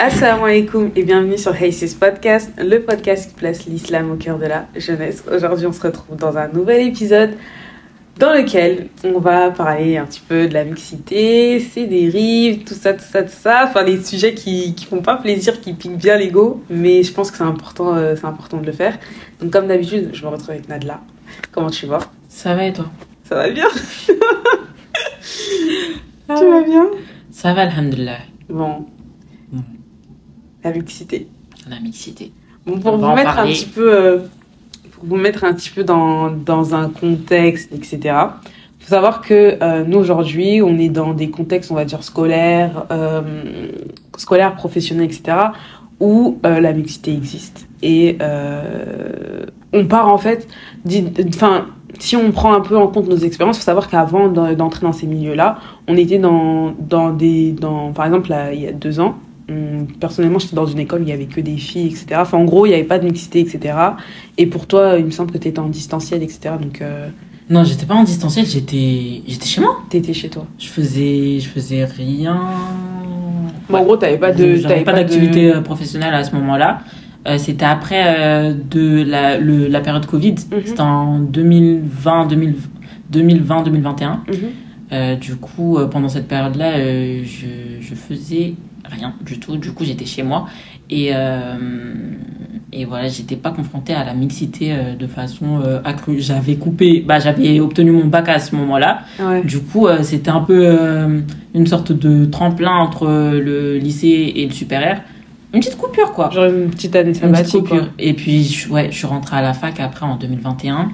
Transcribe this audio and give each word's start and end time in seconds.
Assalamu 0.00 0.44
alaikum 0.44 0.92
et 0.94 1.02
bienvenue 1.02 1.36
sur 1.36 1.52
Hey 1.60 1.72
Sis 1.72 1.96
Podcast, 1.96 2.52
le 2.56 2.78
podcast 2.78 3.30
qui 3.30 3.34
place 3.34 3.66
l'islam 3.66 4.12
au 4.12 4.14
cœur 4.14 4.38
de 4.38 4.46
la 4.46 4.68
jeunesse. 4.76 5.24
Aujourd'hui, 5.28 5.66
on 5.66 5.72
se 5.72 5.80
retrouve 5.80 6.16
dans 6.16 6.38
un 6.38 6.46
nouvel 6.46 6.86
épisode 6.86 7.32
dans 8.16 8.32
lequel 8.32 8.90
on 9.02 9.18
va 9.18 9.50
parler 9.50 9.96
un 9.96 10.06
petit 10.06 10.20
peu 10.20 10.46
de 10.46 10.54
la 10.54 10.62
mixité, 10.62 11.58
ses 11.58 11.88
dérives, 11.88 12.62
tout 12.62 12.74
ça, 12.74 12.94
tout 12.94 13.04
ça, 13.10 13.24
tout 13.24 13.34
ça. 13.36 13.64
Enfin, 13.64 13.82
les 13.82 14.00
sujets 14.00 14.34
qui, 14.34 14.72
qui 14.76 14.84
font 14.84 15.02
pas 15.02 15.16
plaisir, 15.16 15.60
qui 15.60 15.72
piquent 15.72 15.98
bien 15.98 16.16
l'ego, 16.16 16.62
mais 16.70 17.02
je 17.02 17.12
pense 17.12 17.32
que 17.32 17.36
c'est 17.36 17.42
important, 17.42 17.96
euh, 17.96 18.14
c'est 18.14 18.26
important 18.26 18.58
de 18.58 18.66
le 18.66 18.72
faire. 18.72 18.96
Donc, 19.42 19.50
comme 19.50 19.66
d'habitude, 19.66 20.10
je 20.12 20.24
me 20.24 20.28
retrouve 20.28 20.50
avec 20.50 20.68
Nadla. 20.68 21.00
Comment 21.50 21.70
tu 21.70 21.86
vas? 21.86 21.98
Ça 22.28 22.54
va 22.54 22.66
et 22.66 22.72
toi? 22.72 22.86
Ça 23.24 23.34
va 23.34 23.50
bien 23.50 23.66
Tu 26.28 26.46
vas 26.46 26.62
bien? 26.62 26.86
Ça 27.32 27.52
va, 27.52 27.62
alhamdulillah. 27.62 28.18
Bon. 28.48 28.86
La 30.64 30.72
mixité. 30.72 31.28
La 31.68 31.80
mixité. 31.80 32.32
Bon, 32.66 32.78
pour 32.78 32.96
vous 32.96 33.06
mettre 33.14 33.38
un 33.38 33.46
petit 33.46 33.66
peu, 33.66 33.94
euh, 33.94 34.18
pour 34.92 35.04
vous 35.06 35.16
mettre 35.16 35.44
un 35.44 35.54
petit 35.54 35.70
peu 35.70 35.84
dans, 35.84 36.30
dans 36.30 36.74
un 36.74 36.88
contexte, 36.88 37.72
etc. 37.72 38.14
Faut 38.80 38.88
savoir 38.94 39.20
que 39.20 39.56
euh, 39.62 39.84
nous 39.86 39.98
aujourd'hui, 39.98 40.60
on 40.62 40.78
est 40.78 40.88
dans 40.88 41.12
des 41.14 41.30
contextes, 41.30 41.70
on 41.70 41.74
va 41.74 41.84
dire 41.84 42.02
scolaires, 42.02 42.86
euh, 42.90 43.68
scolaires, 44.16 44.54
professionnels, 44.54 45.04
etc. 45.06 45.36
où 46.00 46.38
euh, 46.46 46.60
la 46.60 46.72
mixité 46.72 47.12
existe 47.12 47.66
et 47.82 48.16
euh, 48.20 49.44
on 49.72 49.86
part 49.86 50.08
en 50.08 50.18
fait, 50.18 50.48
enfin. 51.28 51.66
Si 52.00 52.14
on 52.16 52.30
prend 52.30 52.52
un 52.52 52.60
peu 52.60 52.76
en 52.76 52.86
compte 52.86 53.08
nos 53.08 53.16
expériences, 53.16 53.56
faut 53.58 53.64
savoir 53.64 53.88
qu'avant 53.88 54.28
d'en- 54.28 54.52
d'entrer 54.52 54.82
dans 54.86 54.92
ces 54.92 55.06
milieux-là, 55.06 55.58
on 55.88 55.96
était 55.96 56.18
dans, 56.18 56.72
dans 56.78 57.10
des, 57.10 57.50
dans, 57.50 57.92
par 57.92 58.04
exemple, 58.06 58.30
là, 58.30 58.52
il 58.52 58.60
y 58.60 58.68
a 58.68 58.72
deux 58.72 59.00
ans, 59.00 59.16
on- 59.48 59.86
personnellement, 59.98 60.38
j'étais 60.38 60.56
dans 60.56 60.66
une 60.66 60.78
école 60.78 61.00
où 61.00 61.04
il 61.04 61.08
y 61.10 61.12
avait 61.12 61.26
que 61.26 61.40
des 61.40 61.56
filles, 61.56 61.86
etc. 61.86 62.06
Enfin, 62.18 62.38
en 62.38 62.44
gros, 62.44 62.66
il 62.66 62.70
n'y 62.70 62.74
avait 62.74 62.84
pas 62.84 62.98
de 62.98 63.04
mixité, 63.04 63.40
etc. 63.40 63.74
Et 64.36 64.46
pour 64.46 64.66
toi, 64.66 64.96
il 64.98 65.04
me 65.04 65.10
semble 65.10 65.30
que 65.32 65.38
tu 65.38 65.48
étais 65.48 65.58
en 65.58 65.68
distanciel, 65.68 66.22
etc. 66.22 66.54
Donc, 66.60 66.80
euh, 66.82 67.08
Non, 67.50 67.64
j'étais 67.64 67.86
pas 67.86 67.94
en 67.94 68.04
distanciel, 68.04 68.44
j'étais 68.46 69.22
j'étais 69.26 69.46
chez 69.46 69.60
moi. 69.60 69.80
tu 69.90 69.96
étais 69.96 70.12
chez 70.12 70.28
toi. 70.28 70.46
Je 70.58 70.68
faisais 70.68 71.38
je 71.40 71.48
faisais 71.48 71.84
rien. 71.84 72.38
Bon, 73.70 73.78
en 73.78 73.84
gros, 73.84 73.96
tu 73.96 74.04
n'avais 74.04 74.18
pas 74.18 74.32
de. 74.32 74.58
T'avais 74.58 74.82
pas 74.84 74.92
de- 74.92 74.98
d'activité 74.98 75.52
euh, 75.54 75.60
professionnelle 75.60 76.14
à 76.14 76.24
ce 76.24 76.34
moment-là. 76.36 76.80
Euh, 77.26 77.36
c'était 77.36 77.64
après 77.66 78.04
euh, 78.06 78.54
de 78.70 79.02
la, 79.02 79.38
le, 79.38 79.66
la 79.66 79.80
période 79.80 80.06
Covid. 80.06 80.34
Mhm. 80.52 80.60
C'était 80.64 80.80
en 80.80 81.18
2020, 81.20 82.26
2000 82.26 82.54
2020, 83.10 83.62
2021. 83.62 84.22
Mhm. 84.28 84.34
Euh, 84.92 85.16
du 85.16 85.36
coup, 85.36 85.78
pendant 85.90 86.08
cette 86.08 86.28
période-là, 86.28 86.78
je, 86.78 87.46
je 87.80 87.94
faisais 87.94 88.54
rien 88.90 89.14
du 89.24 89.38
tout. 89.38 89.56
Du 89.56 89.72
coup, 89.72 89.84
j'étais 89.84 90.04
chez 90.06 90.22
moi. 90.22 90.46
Et, 90.90 91.10
euh, 91.12 91.56
et 92.72 92.84
voilà, 92.84 93.08
j'étais 93.08 93.36
pas 93.36 93.50
confrontée 93.50 93.94
à 93.94 94.04
la 94.04 94.14
mixité 94.14 94.72
euh, 94.72 94.94
de 94.96 95.06
façon 95.06 95.60
euh, 95.64 95.80
accrue. 95.84 96.20
J'avais 96.20 96.56
coupé, 96.56 97.04
bah, 97.06 97.18
j'avais 97.18 97.60
obtenu 97.60 97.90
mon 97.92 98.06
bac 98.06 98.28
à 98.28 98.38
ce 98.38 98.54
moment-là. 98.56 99.00
Ouais. 99.20 99.42
Du 99.42 99.60
coup, 99.60 99.86
euh, 99.86 100.02
c'était 100.02 100.30
un 100.30 100.40
peu 100.40 100.66
une 101.54 101.66
sorte 101.66 101.92
de 101.92 102.24
tremplin 102.24 102.72
entre 102.72 103.06
le 103.06 103.76
lycée 103.78 104.32
et 104.36 104.46
le 104.46 104.52
supérieur. 104.52 104.98
Une 105.54 105.60
petite 105.60 105.78
coupure, 105.78 106.12
quoi. 106.12 106.28
Genre 106.30 106.44
une 106.44 106.68
petite 106.70 106.94
année 106.94 107.08
Une 107.08 107.14
petite 107.14 107.22
sabbatique. 107.34 107.60
coupure. 107.60 107.78
quoi. 107.84 107.88
Et 107.98 108.12
puis, 108.12 108.44
je, 108.44 108.68
ouais, 108.68 108.88
je 108.90 108.96
suis 108.96 109.06
rentrée 109.06 109.36
à 109.36 109.42
la 109.42 109.54
fac 109.54 109.80
après 109.80 110.04
en 110.04 110.16
2021. 110.16 110.90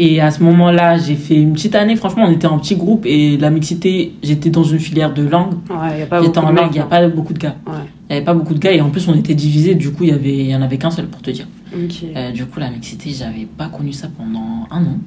Et 0.00 0.20
à 0.20 0.30
ce 0.30 0.44
moment-là, 0.44 0.96
j'ai 0.96 1.16
fait 1.16 1.34
une 1.34 1.54
petite 1.54 1.74
année. 1.74 1.96
Franchement, 1.96 2.24
on 2.28 2.30
était 2.30 2.46
en 2.46 2.58
petit 2.60 2.76
groupe 2.76 3.04
et 3.04 3.36
la 3.36 3.50
mixité, 3.50 4.14
j'étais 4.22 4.48
dans 4.48 4.62
une 4.62 4.78
filière 4.78 5.12
de 5.12 5.22
langue. 5.26 5.54
Ouais, 5.68 5.94
il 5.94 5.98
y 5.98 6.02
a 6.02 6.06
pas 6.06 6.22
J'étais 6.22 6.38
en 6.38 6.52
langue, 6.52 6.68
il 6.70 6.74
n'y 6.74 6.78
a 6.78 6.84
hein. 6.84 6.88
pas 6.88 7.08
beaucoup 7.08 7.32
de 7.32 7.38
gars. 7.40 7.56
Ouais. 7.66 7.72
Il 8.08 8.12
n'y 8.12 8.16
avait 8.16 8.24
pas 8.24 8.34
beaucoup 8.34 8.54
de 8.54 8.60
gars 8.60 8.70
et 8.70 8.80
en 8.80 8.90
plus, 8.90 9.08
on 9.08 9.14
était 9.14 9.34
divisés. 9.34 9.74
Du 9.74 9.90
coup, 9.90 10.04
il 10.04 10.10
y 10.10 10.12
avait, 10.12 10.44
y 10.44 10.54
en 10.54 10.62
avait 10.62 10.78
qu'un 10.78 10.92
seul 10.92 11.08
pour 11.08 11.20
te 11.20 11.32
dire. 11.32 11.48
Euh, 11.74 12.30
du 12.30 12.46
coup, 12.46 12.60
la 12.60 12.70
mixité, 12.70 13.10
j'avais 13.10 13.44
pas 13.44 13.66
connu 13.66 13.92
ça 13.92 14.08
pendant 14.16 14.66
un 14.70 14.84
an. 14.84 14.98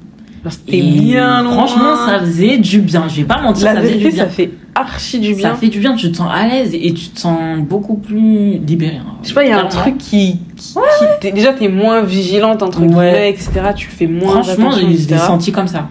C'était 0.50 0.80
bien 0.82 1.42
loin. 1.42 1.52
Franchement, 1.52 1.96
ça 2.06 2.18
faisait 2.20 2.58
du 2.58 2.80
bien. 2.80 3.04
Je 3.08 3.16
vais 3.16 3.24
pas 3.24 3.40
mentir, 3.40 3.66
La 3.66 3.74
ça 3.76 3.80
faisait 3.82 3.94
du 3.94 4.08
bien. 4.08 4.24
ça 4.24 4.26
fait 4.30 4.50
archi 4.74 5.20
du 5.20 5.32
Ça 5.34 5.36
bien. 5.38 5.54
fait 5.54 5.68
du 5.68 5.78
bien, 5.78 5.94
tu 5.94 6.10
te 6.10 6.16
sens 6.16 6.28
à 6.32 6.46
l'aise 6.48 6.70
et 6.74 6.92
tu 6.94 7.08
te 7.10 7.20
sens 7.20 7.38
beaucoup 7.60 7.96
plus 7.96 8.58
libéré. 8.58 8.96
hein. 8.96 9.14
Je 9.22 9.28
sais 9.28 9.34
pas, 9.34 9.44
il 9.44 9.50
y 9.50 9.52
a 9.52 9.60
un 9.60 9.66
truc 9.66 9.98
qui. 9.98 10.38
qui, 10.56 10.74
qui- 10.74 10.78
t'es- 11.20 11.30
déjà, 11.32 11.52
t'es 11.52 11.68
moins 11.68 12.02
vigilante, 12.02 12.62
entre 12.62 12.80
Ouais. 12.80 12.86
guillemets, 12.88 13.30
etc. 13.30 13.50
Tu 13.76 13.88
fais 13.88 14.06
moins 14.06 14.42
Franchement, 14.42 14.70
je 14.72 14.84
l'ai 14.86 15.18
senti 15.18 15.52
comme 15.52 15.68
ça. 15.68 15.88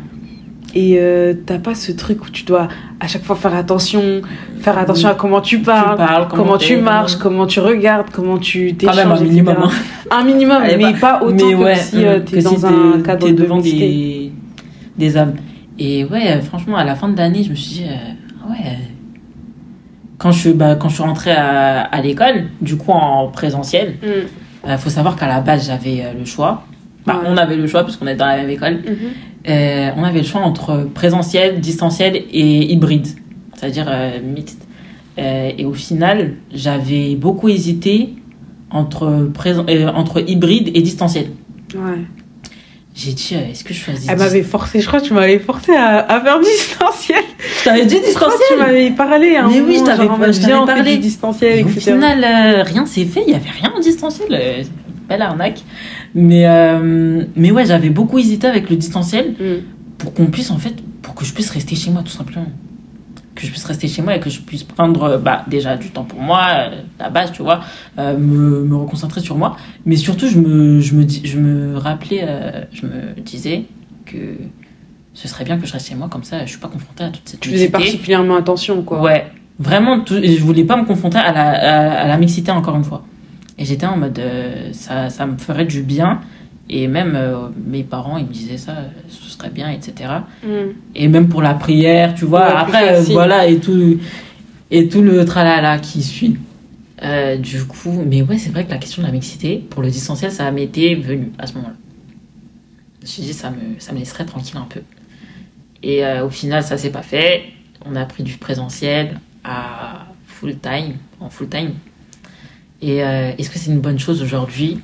Et 0.74 0.96
euh, 1.00 1.34
t'as 1.46 1.60
pas 1.60 1.76
ce 1.76 1.92
truc 1.92 2.24
où 2.26 2.30
tu 2.30 2.44
dois 2.46 2.70
à 3.02 3.08
chaque 3.08 3.24
fois 3.26 3.36
faire 3.36 3.54
attention, 3.56 4.22
faire 4.62 4.78
attention 4.78 5.10
à 5.10 5.16
comment 5.16 5.42
tu 5.42 5.60
parles, 5.60 5.98
parles, 5.98 6.28
comment, 6.30 6.44
comment 6.44 6.58
tu 6.58 6.78
marches, 6.78 7.16
comment 7.18 7.46
tu 7.46 7.60
regardes, 7.60 8.08
comment 8.10 8.38
tu 8.38 8.70
Quand 8.70 8.78
t'échanges, 8.92 8.96
même 8.96 9.12
un 9.12 9.20
minimum. 9.20 9.56
hein. 9.66 9.70
Un 10.12 10.24
minimum, 10.24 10.62
Allez, 10.64 10.78
mais 10.78 10.94
pas 10.94 11.22
autant 11.24 11.46
Mais 11.46 11.54
que 11.54 11.58
ouais, 11.58 11.76
si 11.76 12.06
euh, 12.06 12.18
hum, 12.20 12.24
t'es 12.24 12.38
que 12.38 12.44
dans 12.44 12.58
si 12.58 12.66
un 12.66 13.02
cadre 13.02 13.28
de 13.28 13.34
devant 13.34 13.58
des, 13.60 14.32
des 14.98 15.16
hommes. 15.18 15.34
Et 15.80 16.06
ouais, 16.06 16.28
euh, 16.32 16.42
franchement, 16.42 16.76
à 16.78 16.84
la 16.84 16.96
fin 16.96 17.10
de 17.10 17.18
l'année, 17.18 17.44
je 17.44 17.50
me 17.50 17.56
suis 17.56 17.72
dit, 17.76 17.84
euh, 17.86 17.96
ah 18.46 18.50
ouais. 18.52 18.58
euh, 18.66 18.74
Quand 20.18 20.32
je, 20.32 20.40
suis- 20.40 20.54
bah, 20.54 20.76
quand 20.76 20.90
je 20.90 20.96
suis 20.96 21.04
rentrée 21.04 21.32
à, 21.32 21.82
à 21.82 22.02
l'école, 22.02 22.46
du 22.62 22.78
coup 22.78 22.92
en 22.92 23.28
présentiel, 23.30 23.96
il 24.68 24.78
faut 24.78 24.90
savoir 24.92 25.16
qu'à 25.16 25.28
la 25.28 25.42
base, 25.42 25.66
j'avais 25.68 26.02
euh, 26.04 26.14
le 26.18 26.26
choix. 26.26 26.66
Bah, 27.06 27.16
Ouais. 27.24 27.30
On 27.30 27.38
avait 27.38 27.56
le 27.56 27.66
choix 27.66 27.84
puisqu'on 27.84 28.06
est 28.08 28.16
dans 28.16 28.28
la 28.28 28.38
même 28.38 28.50
école. 28.50 28.76
mhm. 28.76 28.96
Euh, 29.50 29.90
on 29.98 30.04
avait 30.04 30.20
le 30.20 30.26
choix 30.26 30.42
entre 30.42 30.88
présentiel, 30.94 31.60
distanciel 31.62 32.16
et 32.16 32.72
hybride, 32.72 33.08
c'est-à-dire 33.56 33.90
mixte. 34.24 34.68
Et 35.18 35.66
au 35.66 35.74
final, 35.74 36.34
j'avais 36.54 37.16
beaucoup 37.16 37.50
hésité 37.50 38.14
entre, 38.70 39.30
entre 39.96 40.30
hybride 40.30 40.70
et 40.76 40.82
distanciel. 40.82 41.26
Ouais. 41.76 42.02
J'ai 42.94 43.14
dit, 43.14 43.30
euh, 43.34 43.50
est-ce 43.52 43.64
que 43.64 43.74
je 43.74 43.80
choisis 43.80 44.08
Elle 44.10 44.18
m'avait 44.18 44.44
forcé, 44.44 44.82
je 44.82 44.88
crois 44.88 45.00
que 45.00 45.06
tu 45.08 45.14
m'avais 45.14 45.40
forcé 45.40 45.72
à, 45.74 46.00
à 46.00 46.22
faire 46.22 46.40
du 46.40 46.46
distanciel. 46.46 47.24
Je 47.60 47.64
t'avais 47.64 47.86
dit 47.86 47.98
Je 48.06 48.14
crois 48.14 48.28
que 48.30 48.54
tu 48.54 48.60
m'avais 48.60 48.92
parlé. 48.92 49.38
un 49.38 49.48
Mais 49.48 49.62
oui, 49.62 49.78
je 49.80 49.84
t'avais- 49.86 50.08
parlé. 50.08 50.96
du 50.96 51.00
distanciel, 51.00 51.60
Et 51.60 51.64
au 51.64 51.68
etc. 51.68 51.92
final, 51.94 52.24
euh, 52.24 52.64
rien 52.64 52.86
s'est 52.86 53.06
fait, 53.06 53.22
il 53.26 53.30
n'y 53.30 53.36
avait 53.36 53.50
rien 53.50 53.72
en 53.76 53.80
distanciel. 53.80 54.28
euh, 54.32 54.64
belle 55.08 55.22
arnaque. 55.22 55.62
Mais, 56.16 56.46
euh, 56.46 57.24
mais 57.36 57.52
ouais, 57.52 57.66
j'avais 57.66 57.90
beaucoup 57.90 58.20
hésité 58.20 58.48
avec 58.48 58.70
le 58.70 58.76
distanciel 58.76 59.36
Hum. 59.40 59.62
pour 59.98 60.14
qu'on 60.14 60.26
puisse, 60.26 60.52
en 60.52 60.58
fait, 60.58 60.74
pour 61.02 61.16
que 61.16 61.24
je 61.26 61.34
puisse 61.34 61.50
rester 61.50 61.76
chez 61.76 61.92
moi, 61.92 62.02
tout 62.04 62.12
simplement. 62.12 62.46
Que 63.42 63.48
je 63.48 63.52
puisse 63.54 63.66
rester 63.66 63.88
chez 63.88 64.04
moi 64.04 64.16
et 64.16 64.20
que 64.20 64.30
je 64.30 64.40
puisse 64.40 64.64
prendre, 64.64 65.02
euh, 65.04 65.18
bah, 65.18 65.44
déjà 65.48 65.76
du 65.76 65.90
temps 65.90 66.04
pour 66.04 66.22
moi, 66.22 66.46
euh, 66.52 66.82
la 67.00 67.10
base, 67.10 67.32
tu 67.32 67.42
vois, 67.42 67.62
euh, 67.98 68.16
me, 68.16 68.64
me 68.64 68.76
reconcentrer 68.76 69.20
sur 69.20 69.36
moi. 69.36 69.58
Mais 69.84 69.96
surtout, 69.96 70.28
je 70.28 70.38
me, 70.38 70.80
je 70.80 70.94
me, 70.94 71.04
dis, 71.04 71.22
je 71.26 71.40
me 71.40 71.76
rappelais, 71.76 72.24
euh, 72.24 72.66
je 72.72 72.86
me 72.86 73.20
disais 73.20 73.64
que 74.06 74.36
ce 75.16 75.28
serait 75.28 75.44
bien 75.44 75.58
que 75.58 75.66
je 75.66 75.74
reste 75.74 75.90
chez 75.90 75.96
moi, 75.96 76.08
comme 76.08 76.24
ça, 76.24 76.46
je 76.46 76.52
suis 76.52 76.60
pas 76.60 76.68
confrontée 76.68 77.04
à 77.04 77.10
toute 77.10 77.28
cette 77.28 77.40
Tu 77.40 77.50
faisais 77.50 77.70
particulièrement 77.70 78.36
attention, 78.36 78.84
quoi. 78.84 79.02
Ouais, 79.02 79.26
vraiment, 79.58 80.02
tout, 80.02 80.22
je 80.22 80.44
voulais 80.44 80.64
pas 80.64 80.78
me 80.78 80.86
confronter 80.86 81.18
à 81.18 81.32
la, 81.34 81.50
à, 81.50 82.02
à 82.04 82.08
la 82.08 82.18
mixité 82.18 82.52
encore 82.52 82.76
une 82.76 82.84
fois. 82.84 83.04
Et 83.58 83.66
j'étais 83.66 83.88
en 83.88 83.98
mode, 83.98 84.22
ça, 84.74 85.10
ça 85.10 85.26
me 85.26 85.36
ferait 85.38 85.66
du 85.66 85.82
bien. 85.82 86.22
Et 86.74 86.88
même 86.88 87.16
euh, 87.18 87.50
mes 87.68 87.84
parents, 87.84 88.18
ils 88.18 88.26
me 88.26 88.32
disaient 88.32 88.58
ça, 88.58 88.76
ce 89.10 89.30
serait 89.30 89.50
bien, 89.50 89.70
etc. 89.70 90.10
Hum. 90.46 90.74
Et 90.96 91.10
même 91.10 91.28
pour 91.28 91.42
la 91.42 91.54
prière, 91.54 92.16
tu 92.16 92.24
vois, 92.24 92.48
Ouais, 92.48 92.56
après, 92.56 92.96
euh, 92.96 93.02
voilà, 93.10 93.46
et 93.46 93.60
tout, 93.60 94.00
et 94.72 94.88
tout 94.88 95.02
le 95.02 95.26
tralala 95.26 95.80
qui 95.80 96.02
suit. 96.02 96.38
Euh, 97.04 97.36
du 97.36 97.66
coup, 97.66 98.02
mais 98.08 98.22
ouais, 98.22 98.38
c'est 98.38 98.52
vrai 98.52 98.64
que 98.64 98.70
la 98.70 98.78
question 98.78 99.02
de 99.02 99.08
la 99.08 99.12
mixité, 99.12 99.58
pour 99.70 99.82
le 99.82 99.90
distanciel, 99.90 100.32
ça 100.32 100.50
m'était 100.52 100.96
venu 100.96 101.34
à 101.38 101.46
ce 101.46 101.56
moment-là. 101.56 101.76
Je 103.00 103.06
me 103.06 103.08
suis 103.08 103.24
dit, 103.24 103.34
ça 103.34 103.50
me, 103.50 103.78
ça 103.80 103.92
me 103.92 104.00
laisserait 104.00 104.26
tranquille 104.26 104.58
un 104.58 104.68
peu. 104.70 104.82
Et 105.84 106.06
euh, 106.06 106.26
au 106.26 106.30
final, 106.30 106.64
ça 106.64 106.78
s'est 106.78 106.92
pas 106.92 107.02
fait. 107.02 107.44
On 107.86 107.98
a 107.98 108.06
pris 108.06 108.24
du 108.24 108.38
présentiel 108.38 109.20
à 109.44 110.06
full 110.26 110.56
time, 110.58 110.94
en 111.20 111.30
full 111.30 111.50
time. 111.50 111.74
Et 112.82 112.98
est-ce 112.98 113.52
que 113.52 113.60
c'est 113.60 113.70
une 113.70 113.80
bonne 113.80 114.00
chose 114.00 114.24
aujourd'hui 114.24 114.80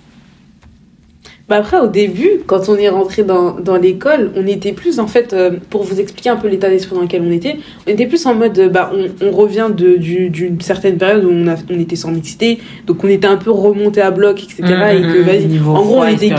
Bah 1.49 1.55
après, 1.59 1.79
au 1.79 1.88
début, 1.88 2.29
quand 2.45 2.67
on 2.67 2.75
est 2.75 2.89
rentré 2.89 3.23
dans, 3.23 3.51
dans 3.53 3.77
l'école, 3.77 4.31
on 4.35 4.45
était 4.47 4.73
plus, 4.73 4.99
en 4.99 5.07
fait, 5.07 5.31
euh, 5.31 5.51
pour 5.69 5.83
vous 5.83 6.01
expliquer 6.01 6.29
un 6.29 6.35
peu 6.35 6.49
l'état 6.49 6.69
d'esprit 6.69 6.94
dans 6.95 7.03
lequel 7.03 7.23
on 7.25 7.31
était, 7.31 7.55
on 7.88 7.91
était 7.91 8.05
plus 8.05 8.25
en 8.25 8.35
mode, 8.35 8.59
euh, 8.59 8.67
bah, 8.67 8.91
on, 8.94 9.25
on 9.25 9.31
revient 9.31 9.67
de- 9.73 9.95
du- 9.95 10.29
d'une 10.29 10.59
certaine 10.59 10.97
période 10.97 11.23
où 11.23 11.29
on, 11.31 11.47
a, 11.47 11.55
on 11.73 11.79
était 11.79 11.95
sans 11.95 12.11
mixité, 12.11 12.59
donc 12.85 13.01
on 13.01 13.07
était 13.07 13.27
un 13.27 13.38
peu 13.38 13.51
remonté 13.51 14.01
à 14.01 14.11
bloc, 14.11 14.44
etc. 14.44 14.61
et 14.97 15.01
que, 15.01 15.21
vas-y, 15.25 15.45
Niveau 15.45 15.71
en 15.71 15.81
gros, 15.83 15.99
on 15.99 16.03
était 16.07 16.35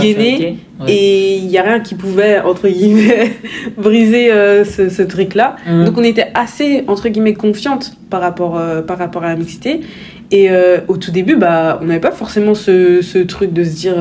Ouais. 0.81 0.93
et 0.93 1.37
il 1.39 1.47
n'y 1.47 1.57
a 1.57 1.63
rien 1.63 1.81
qui 1.81 1.95
pouvait, 1.95 2.41
entre 2.41 2.69
guillemets, 2.69 3.31
briser 3.79 4.31
euh, 4.31 4.65
ce, 4.67 4.91
ce 4.91 5.03
truc-là. 5.03 5.57
Mhm. 5.67 5.87
Donc 5.87 5.97
on 5.97 6.05
était 6.05 6.27
assez, 6.35 6.85
entre 6.87 7.09
guillemets, 7.09 7.33
confiante 7.35 7.93
par 8.11 8.21
rapport, 8.21 8.59
euh, 8.59 8.83
par 8.83 8.99
rapport 8.99 9.25
à 9.25 9.29
la 9.31 9.37
mixité. 9.37 9.81
Et 10.31 10.51
euh, 10.51 10.81
au 10.87 10.99
tout 10.99 11.11
début, 11.11 11.37
bah, 11.37 11.81
on 11.83 11.87
n'avait 11.87 11.99
pas 11.99 12.11
forcément 12.13 12.55
ce, 12.55 13.01
ce 13.01 13.19
truc 13.21 13.55
de 13.55 13.65
se 13.65 13.71
dire... 13.75 13.95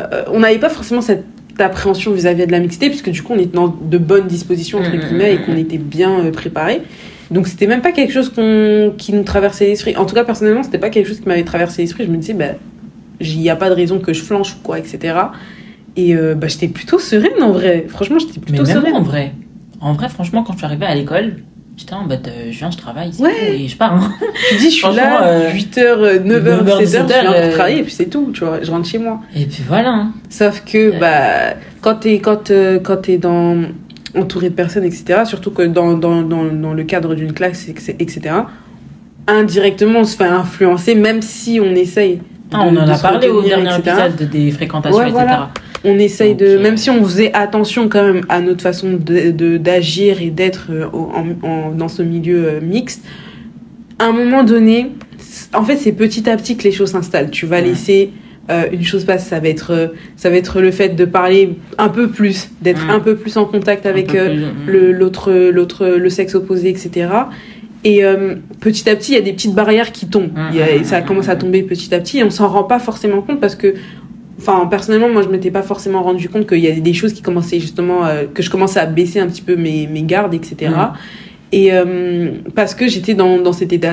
euh, 0.00 0.24
on 0.32 0.40
n'avait 0.40 0.58
pas 0.58 0.68
forcément 0.68 1.00
cette 1.00 1.24
appréhension 1.58 2.12
vis-à-vis 2.12 2.46
de 2.46 2.52
la 2.52 2.60
mixité, 2.60 2.88
puisque 2.88 3.10
du 3.10 3.22
coup, 3.22 3.32
on 3.34 3.38
était 3.38 3.56
dans 3.56 3.68
de 3.68 3.98
bonnes 3.98 4.26
dispositions, 4.26 4.78
entre 4.80 4.90
Mhm, 4.94 5.00
guillemets, 5.00 5.34
et 5.34 5.38
mhm, 5.38 5.44
qu'on 5.44 5.56
était 5.56 5.78
bien 5.78 6.20
euh, 6.20 6.30
préparés. 6.30 6.82
Donc 7.30 7.48
c'était 7.48 7.66
même 7.66 7.80
pas 7.80 7.92
quelque 7.92 8.12
chose 8.12 8.28
qu'on 8.28 8.92
qui 8.96 9.12
nous 9.12 9.24
traversait 9.24 9.66
l'esprit. 9.66 9.96
En 9.96 10.04
tout 10.06 10.14
cas, 10.14 10.22
personnellement, 10.24 10.62
c'était 10.62 10.78
pas 10.78 10.90
quelque 10.90 11.08
chose 11.08 11.20
qui 11.20 11.26
m'avait 11.28 11.42
traversé 11.44 11.82
l'esprit. 11.82 12.04
Je 12.06 12.10
me 12.10 12.18
disais, 12.18 12.34
bah, 12.34 12.52
il 13.20 13.38
n'y 13.40 13.50
a 13.50 13.56
pas 13.56 13.68
de 13.70 13.74
raison 13.74 13.98
que 13.98 14.12
je 14.12 14.22
flanche 14.22 14.52
ou 14.52 14.58
quoi, 14.62 14.78
etc. 14.78 15.14
Et 15.96 16.14
euh, 16.14 16.34
bah, 16.34 16.46
j'étais 16.46 16.68
plutôt 16.68 16.98
sereine 16.98 17.42
en 17.42 17.50
vrai. 17.52 17.86
Franchement, 17.88 18.18
j'étais 18.18 18.34
Mais 18.36 18.42
plutôt 18.42 18.62
même 18.64 18.74
sereine. 18.76 18.94
en 18.94 19.02
vrai. 19.02 19.32
En 19.80 19.92
vrai, 19.94 20.08
franchement, 20.08 20.42
quand 20.44 20.52
je 20.52 20.58
suis 20.58 20.66
arrivée 20.66 20.86
à 20.86 20.94
l'école, 20.94 21.36
j'étais 21.76 21.94
en 21.94 22.04
mode, 22.04 22.26
euh, 22.26 22.48
je 22.50 22.58
viens, 22.58 22.70
je 22.70 22.76
travaille, 22.78 23.12
c'est 23.12 23.22
Ouais. 23.22 23.30
tout, 23.30 23.52
et 23.62 23.68
je 23.68 23.76
pars. 23.76 23.92
hein. 23.94 24.12
Tu 24.48 24.56
dis, 24.56 24.70
je 24.70 24.76
suis 24.84 24.94
là, 24.94 25.24
euh, 25.24 25.50
8h, 25.50 26.22
9h, 26.22 26.22
9h, 26.24 26.64
17h, 26.64 26.80
je 26.80 26.84
viens 26.84 27.04
17h, 27.06 27.24
pour 27.24 27.34
euh, 27.34 27.52
travailler 27.52 27.78
et 27.78 27.82
puis 27.82 27.92
c'est 27.92 28.06
tout, 28.06 28.30
tu 28.32 28.44
vois. 28.44 28.58
Je 28.62 28.70
rentre 28.70 28.88
chez 28.88 28.98
moi. 28.98 29.20
Et 29.34 29.44
puis 29.46 29.62
voilà. 29.66 29.90
hein. 29.90 30.12
Sauf 30.30 30.62
que, 30.64 30.98
bah, 30.98 31.56
quand 31.82 31.96
t'es, 31.96 32.18
quand, 32.20 32.50
euh, 32.50 32.78
quand 32.82 32.96
t'es 33.02 33.18
dans, 33.18 33.56
entouré 34.16 34.48
de 34.50 34.54
personnes, 34.54 34.84
etc., 34.84 35.20
surtout 35.26 35.50
que 35.50 35.62
dans, 35.62 35.92
dans, 35.94 36.22
dans, 36.22 36.44
dans 36.44 36.72
le 36.72 36.84
cadre 36.84 37.14
d'une 37.14 37.32
classe, 37.32 37.68
etc., 37.68 38.20
indirectement, 39.26 40.00
on 40.00 40.04
se 40.04 40.16
fait 40.16 40.24
influencer, 40.24 40.94
même 40.94 41.20
si 41.22 41.60
on 41.62 41.74
essaye. 41.74 42.20
Ah, 42.52 42.60
on 42.62 42.72
de- 42.72 42.78
en 42.78 42.86
de 42.86 42.90
a 42.92 42.98
parlé 42.98 43.28
au 43.28 43.42
dernier 43.42 43.64
etc. 43.74 43.80
épisode 43.86 44.16
de- 44.16 44.24
des 44.24 44.50
fréquentations, 44.52 44.98
Ouais, 44.98 45.08
etc. 45.08 45.14
voilà. 45.26 45.50
On 45.88 45.98
essaye 45.98 46.34
de, 46.34 46.58
même 46.58 46.76
si 46.76 46.90
on 46.90 47.02
faisait 47.04 47.32
attention 47.32 47.88
quand 47.88 48.02
même 48.04 48.22
à 48.28 48.40
notre 48.40 48.60
façon 48.62 48.94
de, 48.94 49.30
de- 49.30 49.56
d'agir 49.56 50.20
et 50.20 50.30
d'être 50.30 50.66
euh, 50.70 50.86
au- 50.92 51.10
en, 51.14 51.46
en- 51.48 51.70
dans 51.70 51.88
ce 51.88 52.02
milieu 52.02 52.44
euh, 52.46 52.60
mixte, 52.60 53.02
à 53.98 54.06
un 54.06 54.12
moment 54.12 54.42
donné, 54.42 54.92
en 55.54 55.62
fait, 55.64 55.76
c'est 55.76 55.92
petit 55.92 56.28
à 56.28 56.36
petit 56.36 56.56
que 56.56 56.64
les 56.64 56.72
choses 56.72 56.90
s'installent. 56.90 57.30
Tu 57.30 57.46
vas 57.46 57.56
Ouais. 57.60 57.62
laisser 57.68 58.10
euh, 58.50 58.64
une 58.72 58.82
chose 58.84 59.04
passer, 59.04 59.28
ça 59.30 59.40
va 59.40 59.48
être, 59.48 59.92
ça 60.16 60.28
va 60.30 60.36
être 60.36 60.60
le 60.60 60.70
fait 60.70 60.90
de 60.90 61.04
parler 61.04 61.56
un 61.78 61.88
peu 61.88 62.08
plus, 62.08 62.48
d'être 62.62 62.88
un 62.90 63.00
peu 63.00 63.16
plus 63.16 63.36
en 63.36 63.44
contact 63.44 63.86
avec 63.86 64.14
euh, 64.14 64.50
le, 64.66 64.92
l'autre, 64.92 65.32
l'autre, 65.52 65.86
le 65.86 66.10
sexe 66.10 66.34
opposé, 66.34 66.68
etc. 66.68 67.08
Et 67.84 68.04
euh, 68.04 68.34
petit 68.60 68.88
à 68.90 68.96
petit, 68.96 69.12
il 69.12 69.14
y 69.16 69.18
a 69.18 69.20
des 69.22 69.32
petites 69.32 69.54
barrières 69.54 69.92
qui 69.92 70.06
tombent. 70.06 70.30
Il 70.52 70.58
y 70.58 70.62
a- 70.62 70.78
mm, 70.80 70.84
ça 70.84 71.00
mm, 71.00 71.04
commence 71.06 71.28
à 71.28 71.36
tomber 71.36 71.62
petit 71.62 71.94
à 71.94 71.98
petit 72.00 72.18
et 72.18 72.24
on 72.24 72.30
s'en 72.30 72.48
rend 72.48 72.64
pas 72.64 72.78
forcément 72.80 73.20
compte 73.22 73.40
parce 73.40 73.54
que, 73.56 73.74
enfin, 74.38 74.66
personnellement, 74.66 75.08
moi, 75.08 75.22
je 75.22 75.28
m'étais 75.28 75.50
pas 75.50 75.62
forcément 75.62 76.02
rendu 76.02 76.28
compte 76.28 76.46
qu'il 76.46 76.58
y 76.58 76.68
a 76.68 76.72
des 76.72 76.94
choses 76.94 77.12
qui 77.12 77.22
commençaient 77.22 77.60
justement, 77.60 78.04
euh, 78.06 78.24
que 78.32 78.42
je 78.42 78.50
commençais 78.50 78.80
à 78.80 78.86
baisser 78.86 79.20
un 79.20 79.26
petit 79.26 79.42
peu 79.42 79.56
mes, 79.56 79.86
mes 79.86 80.02
gardes, 80.02 80.34
etc. 80.34 80.72
Et 81.52 81.72
euh, 81.72 82.32
parce 82.54 82.74
que 82.74 82.88
j'étais 82.88 83.14
dans, 83.14 83.38
dans 83.38 83.52
cet 83.52 83.72
état, 83.72 83.92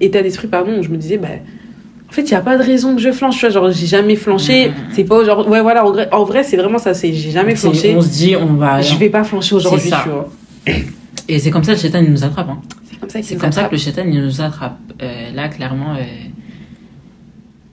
état 0.00 0.22
d'esprit, 0.22 0.48
pardon, 0.48 0.78
où 0.78 0.82
je 0.82 0.88
me 0.88 0.96
disais, 0.96 1.18
bah, 1.18 1.28
en 2.08 2.12
fait, 2.12 2.22
il 2.22 2.30
y 2.30 2.34
a 2.34 2.40
pas 2.40 2.56
de 2.56 2.62
raison 2.62 2.94
que 2.94 3.02
je 3.02 3.12
flanche. 3.12 3.34
Tu 3.34 3.40
vois, 3.40 3.50
genre, 3.50 3.70
j'ai 3.70 3.86
jamais 3.86 4.16
flanché. 4.16 4.72
C'est 4.92 5.04
pas 5.04 5.24
genre, 5.24 5.46
ouais, 5.48 5.60
voilà, 5.60 5.84
en 5.84 5.92
vrai, 5.92 6.08
en 6.12 6.24
vrai, 6.24 6.42
c'est 6.44 6.56
vraiment 6.56 6.78
ça. 6.78 6.94
C'est, 6.94 7.12
j'ai 7.12 7.30
jamais 7.30 7.56
flanché. 7.56 7.94
On 7.96 8.00
se 8.00 8.08
dit, 8.08 8.36
on 8.36 8.54
va. 8.54 8.80
Je 8.80 8.96
vais 8.96 9.10
pas 9.10 9.24
flancher 9.24 9.54
aujourd'hui, 9.54 9.90
tu 9.90 10.08
vois. 10.08 10.30
Et 11.28 11.38
c'est 11.40 11.50
comme 11.50 11.64
ça 11.64 11.72
que 11.72 11.78
le 11.78 11.82
chétan 11.82 11.98
il 11.98 12.10
nous 12.10 12.24
attrape. 12.24 12.48
Hein. 12.48 12.60
C'est 12.88 13.00
comme 13.00 13.10
ça 13.10 13.22
C'est 13.22 13.36
comme 13.36 13.52
ça 13.52 13.64
que 13.64 13.72
le 13.72 13.78
chétan 13.78 14.02
il 14.06 14.22
nous 14.22 14.40
attrape. 14.40 14.78
Euh, 15.02 15.32
là, 15.32 15.48
clairement, 15.48 15.96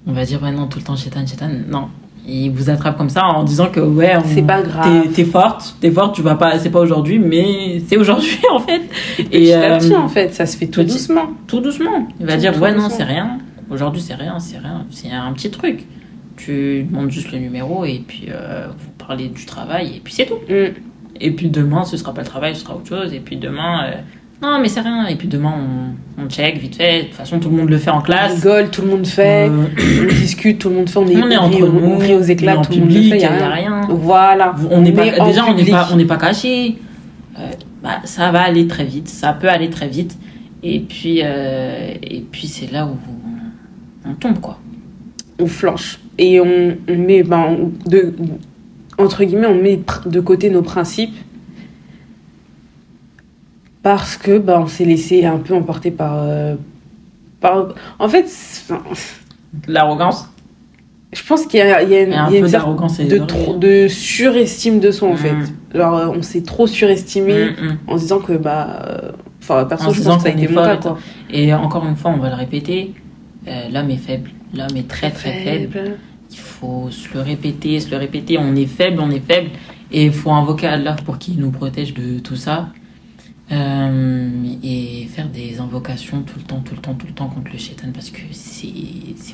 on 0.05 0.13
va 0.13 0.25
dire, 0.25 0.41
ouais, 0.41 0.51
non, 0.51 0.67
tout 0.67 0.79
le 0.79 0.83
temps 0.83 0.95
chétan, 0.95 1.25
chétan. 1.25 1.49
Non. 1.69 1.87
Il 2.25 2.51
vous 2.51 2.69
attrape 2.69 2.97
comme 2.97 3.09
ça 3.09 3.25
en 3.25 3.43
disant 3.43 3.67
que, 3.69 3.81
ouais, 3.81 4.13
on- 4.17 4.23
C'est 4.25 4.41
pas 4.43 4.61
grave. 4.61 5.07
T'es, 5.13 5.25
forte, 5.25 5.75
t'es 5.81 5.91
forte, 5.91 6.15
tu 6.15 6.21
vas 6.21 6.35
pas, 6.35 6.57
c'est 6.57 6.69
pas 6.69 6.79
aujourd'hui, 6.79 7.19
mais 7.19 7.81
c'est 7.87 7.97
aujourd'hui 7.97 8.37
en 8.53 8.59
fait. 8.59 8.81
Petit 9.17 9.27
Et, 9.47 9.53
à 9.53 9.73
euh, 9.73 9.77
petit, 9.79 9.93
en 9.95 10.07
fait, 10.07 10.33
ça 10.33 10.45
se 10.45 10.55
fait 10.57 10.67
tout 10.67 10.81
petit- 10.81 10.93
doucement. 10.93 11.27
Tout 11.47 11.59
doucement. 11.59 12.07
Il 12.19 12.25
va 12.25 12.33
Tout- 12.35 12.39
dire, 12.39 12.53
tout 12.53 12.61
ouais, 12.61 12.73
non, 12.73 12.87
c'est 12.89 13.03
rien. 13.03 13.39
Aujourd'hui, 13.69 14.01
c'est 14.01 14.15
rien, 14.15 14.39
c'est 14.39 14.57
rien. 14.57 14.85
C'est 14.89 15.11
un 15.11 15.31
petit 15.33 15.51
truc. 15.51 15.85
Tu 16.37 16.83
demandes 16.83 17.11
juste 17.11 17.31
le 17.31 17.39
numéro 17.39 17.85
et 17.85 18.01
puis 18.07 18.25
euh, 18.29 18.67
vous 18.69 18.91
parlez 19.05 19.27
du 19.27 19.45
travail 19.45 19.97
et 19.97 19.99
puis 20.03 20.13
c'est 20.13 20.25
tout. 20.25 20.39
Mm. 20.49 20.73
Et 21.19 21.31
puis 21.31 21.49
demain, 21.49 21.83
ce 21.85 21.95
sera 21.97 22.13
pas 22.13 22.21
le 22.21 22.27
travail, 22.27 22.55
ce 22.55 22.61
sera 22.63 22.75
autre 22.75 22.87
chose. 22.87 23.13
Et 23.13 23.19
puis 23.19 23.35
demain, 23.37 23.85
euh, 23.85 23.91
non, 24.51 24.59
mais 24.61 24.67
c'est 24.67 24.81
rien. 24.81 25.07
Et 25.07 25.15
puis 25.15 25.27
demain, 25.27 25.53
on, 26.17 26.23
on 26.23 26.29
check 26.29 26.57
vite 26.57 26.75
fait. 26.75 27.03
De 27.03 27.07
toute 27.07 27.15
façon, 27.15 27.39
tout 27.39 27.49
le 27.49 27.55
monde 27.55 27.69
le 27.69 27.77
fait 27.77 27.89
en 27.91 27.99
On 27.99 28.01
classe. 28.01 28.35
rigole, 28.35 28.69
tout 28.69 28.81
le 28.81 28.89
monde 28.89 29.07
fait, 29.07 29.49
Euh, 29.49 29.65
on 30.03 30.05
discute, 30.13 30.59
tout 30.59 30.69
le 30.69 30.75
monde 30.75 30.89
fait, 30.89 30.99
on 30.99 31.07
est, 31.07 31.15
on 31.21 31.31
est 31.31 31.37
entre 31.37 31.61
on, 31.63 31.71
nous, 31.71 31.85
on 31.93 31.97
rit 31.97 32.13
aux 32.15 32.21
éclats, 32.21 32.59
on 32.59 32.61
tout 32.61 32.73
le 32.73 32.79
monde 32.79 32.89
le 32.89 32.93
public, 32.95 33.11
fait, 33.11 33.17
il 33.17 33.21
y 33.21 33.23
y 33.23 33.25
a 33.27 33.45
a 33.45 33.49
rien. 33.53 33.81
Voilà. 33.89 34.55
On 34.69 34.81
n'est 34.81 34.91
pas, 34.91 35.05
est 35.07 35.19
déjà, 35.25 35.45
on 35.47 35.53
n'est 35.55 35.65
pas, 35.65 35.89
on 35.93 36.05
pas 36.05 36.17
caché. 36.17 36.77
Euh, 37.39 37.47
bah, 37.81 38.01
ça 38.03 38.31
va 38.31 38.41
aller 38.41 38.67
très 38.67 38.85
vite. 38.85 39.07
Ça 39.09 39.33
peut 39.33 39.49
aller 39.49 39.69
très 39.69 39.87
vite. 39.87 40.17
Et 40.61 40.79
puis, 40.81 41.19
euh, 41.23 41.93
et 42.01 42.21
puis 42.31 42.47
c'est 42.47 42.71
là 42.71 42.85
où 42.85 42.91
on, 44.05 44.09
on 44.11 44.13
tombe, 44.15 44.39
quoi. 44.39 44.59
on 45.39 45.47
flanche 45.47 45.99
et 46.17 46.39
on, 46.39 46.77
on 46.87 46.95
met 46.97 47.23
ben, 47.23 47.45
on- 47.49 47.89
de, 47.89 48.13
entre 48.97 49.23
guillemets 49.23 49.47
on 49.47 49.55
met 49.61 49.79
de 50.05 50.19
côté 50.19 50.49
nos 50.51 50.61
principes 50.61 51.15
parce 53.83 54.17
que 54.17 54.37
ben, 54.39 54.61
on 54.61 54.67
s'est 54.67 54.85
laissé 54.85 55.25
un 55.25 55.37
peu 55.37 55.53
emporter 55.53 55.91
par, 55.91 56.15
euh, 56.23 56.55
par 57.41 57.67
en 57.99 58.09
fait 58.09 58.25
L'arrogance. 59.67 60.27
je 61.13 61.21
pense 61.23 61.45
qu'il 61.45 61.59
y 61.59 61.61
a, 61.63 61.83
il 61.83 61.89
y 61.89 61.95
a 61.95 62.01
une, 62.01 62.13
un 62.13 62.27
il 62.29 62.33
y 62.33 62.37
a 62.37 62.39
une 62.39 62.47
sorte 62.49 63.01
de, 63.07 63.17
trop, 63.19 63.55
de 63.57 63.87
surestime 63.87 64.79
de 64.79 64.89
soi 64.89 65.09
en 65.09 65.13
Mm. 65.13 65.17
fait 65.17 65.35
genre 65.75 65.95
euh, 65.97 66.07
on 66.17 66.21
s'est 66.23 66.41
trop 66.41 66.65
surestimé 66.65 67.51
Mm, 67.51 67.65
mm. 67.65 67.77
en 67.87 67.97
se 67.97 68.01
disant 68.03 68.19
que 68.19 68.33
bah 68.33 68.79
euh, 68.87 69.11
enfin 69.41 69.63
perso 69.65 69.89
En 69.89 69.93
je 69.93 70.01
se 70.01 70.07
pense 70.07 70.17
que 70.17 70.23
ça 70.23 70.29
a 70.29 70.31
été 70.31 70.47
mon 70.47 70.61
cas 70.63 70.75
et 70.75 70.79
quoi 70.79 70.97
Et 71.29 71.53
encore 71.53 71.85
une 71.85 71.95
fois, 71.95 72.11
on 72.11 72.17
va 72.17 72.29
le 72.29 72.35
répéter, 72.35 72.93
euh, 73.47 73.69
l'homme 73.71 73.89
est 73.91 73.97
faible. 73.97 74.31
L'homme 74.55 74.75
est 74.77 74.87
très 74.87 75.11
très 75.11 75.33
faible. 75.43 75.97
Il 76.31 76.37
faut 76.37 76.87
se 76.89 77.13
le 77.13 77.21
répéter, 77.21 77.79
se 77.79 77.91
le 77.91 77.97
répéter. 77.97 78.37
On 78.39 78.55
est 78.55 78.65
faible, 78.65 78.99
on 78.99 79.11
est 79.11 79.19
faible. 79.31 79.49
Et 79.91 80.05
il 80.05 80.13
faut 80.13 80.31
invoquer 80.31 80.67
Allah 80.67 80.95
pour 81.05 81.19
qu'il 81.19 81.37
nous 81.37 81.51
protège 81.51 81.93
de 81.93 82.19
tout 82.19 82.35
ça. 82.35 82.69
Euh, 83.51 84.29
et 84.63 85.07
faire 85.13 85.27
des 85.27 85.59
invocations 85.59 86.21
tout 86.21 86.35
le 86.37 86.43
temps, 86.43 86.61
tout 86.65 86.75
le 86.75 86.81
temps, 86.81 86.93
tout 86.93 87.05
le 87.07 87.13
temps 87.13 87.27
contre 87.27 87.51
le 87.51 87.59
shaitan 87.59 87.87
parce 87.93 88.09
que 88.09 88.21
c'est 88.31 88.67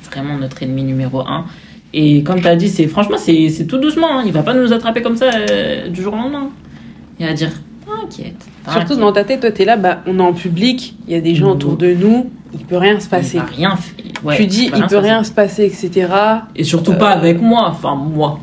vraiment 0.09 0.37
notre 0.37 0.63
ennemi 0.63 0.83
numéro 0.83 1.21
un. 1.21 1.45
Et 1.93 2.23
comme 2.23 2.41
tu 2.41 2.47
as 2.47 2.55
dit, 2.55 2.69
c'est 2.69 2.87
franchement, 2.87 3.17
c'est 3.17 3.67
tout 3.67 3.77
doucement. 3.77 4.19
hein. 4.19 4.23
Il 4.25 4.31
va 4.31 4.41
pas 4.43 4.53
nous 4.55 4.73
attraper 4.73 5.01
comme 5.01 5.15
ça 5.15 5.29
euh, 5.51 5.89
du 5.89 6.01
jour 6.01 6.13
au 6.13 6.17
lendemain. 6.17 6.49
Il 7.19 7.25
va 7.27 7.33
dire 7.33 7.51
T'inquiète. 7.85 8.45
surtout 8.71 8.95
dans 8.95 9.11
ta 9.11 9.23
tête 9.23 9.39
toi 9.41 9.49
t'es 9.51 9.65
là 9.65 9.75
bah 9.75 10.03
on 10.05 10.19
est 10.19 10.21
en 10.21 10.33
public 10.33 10.95
il 11.07 11.13
y 11.13 11.17
a 11.17 11.21
des 11.21 11.33
gens 11.33 11.51
autour 11.51 11.75
de 11.75 11.91
nous 11.91 12.29
il 12.53 12.59
peut 12.65 12.77
rien 12.77 12.99
se 12.99 13.07
passer 13.07 13.37
Il 13.51 13.55
rien. 13.57 13.77
Ouais, 14.23 14.35
tu 14.37 14.45
dis, 14.47 14.71
il 14.75 14.85
peut 14.87 14.97
rien 14.97 15.23
se 15.23 15.31
passer, 15.31 15.65
etc. 15.65 16.07
Et 16.55 16.63
surtout 16.63 16.93
pas 16.93 17.09
avec 17.09 17.41
moi, 17.41 17.67
enfin 17.69 17.95
moi. 17.95 18.39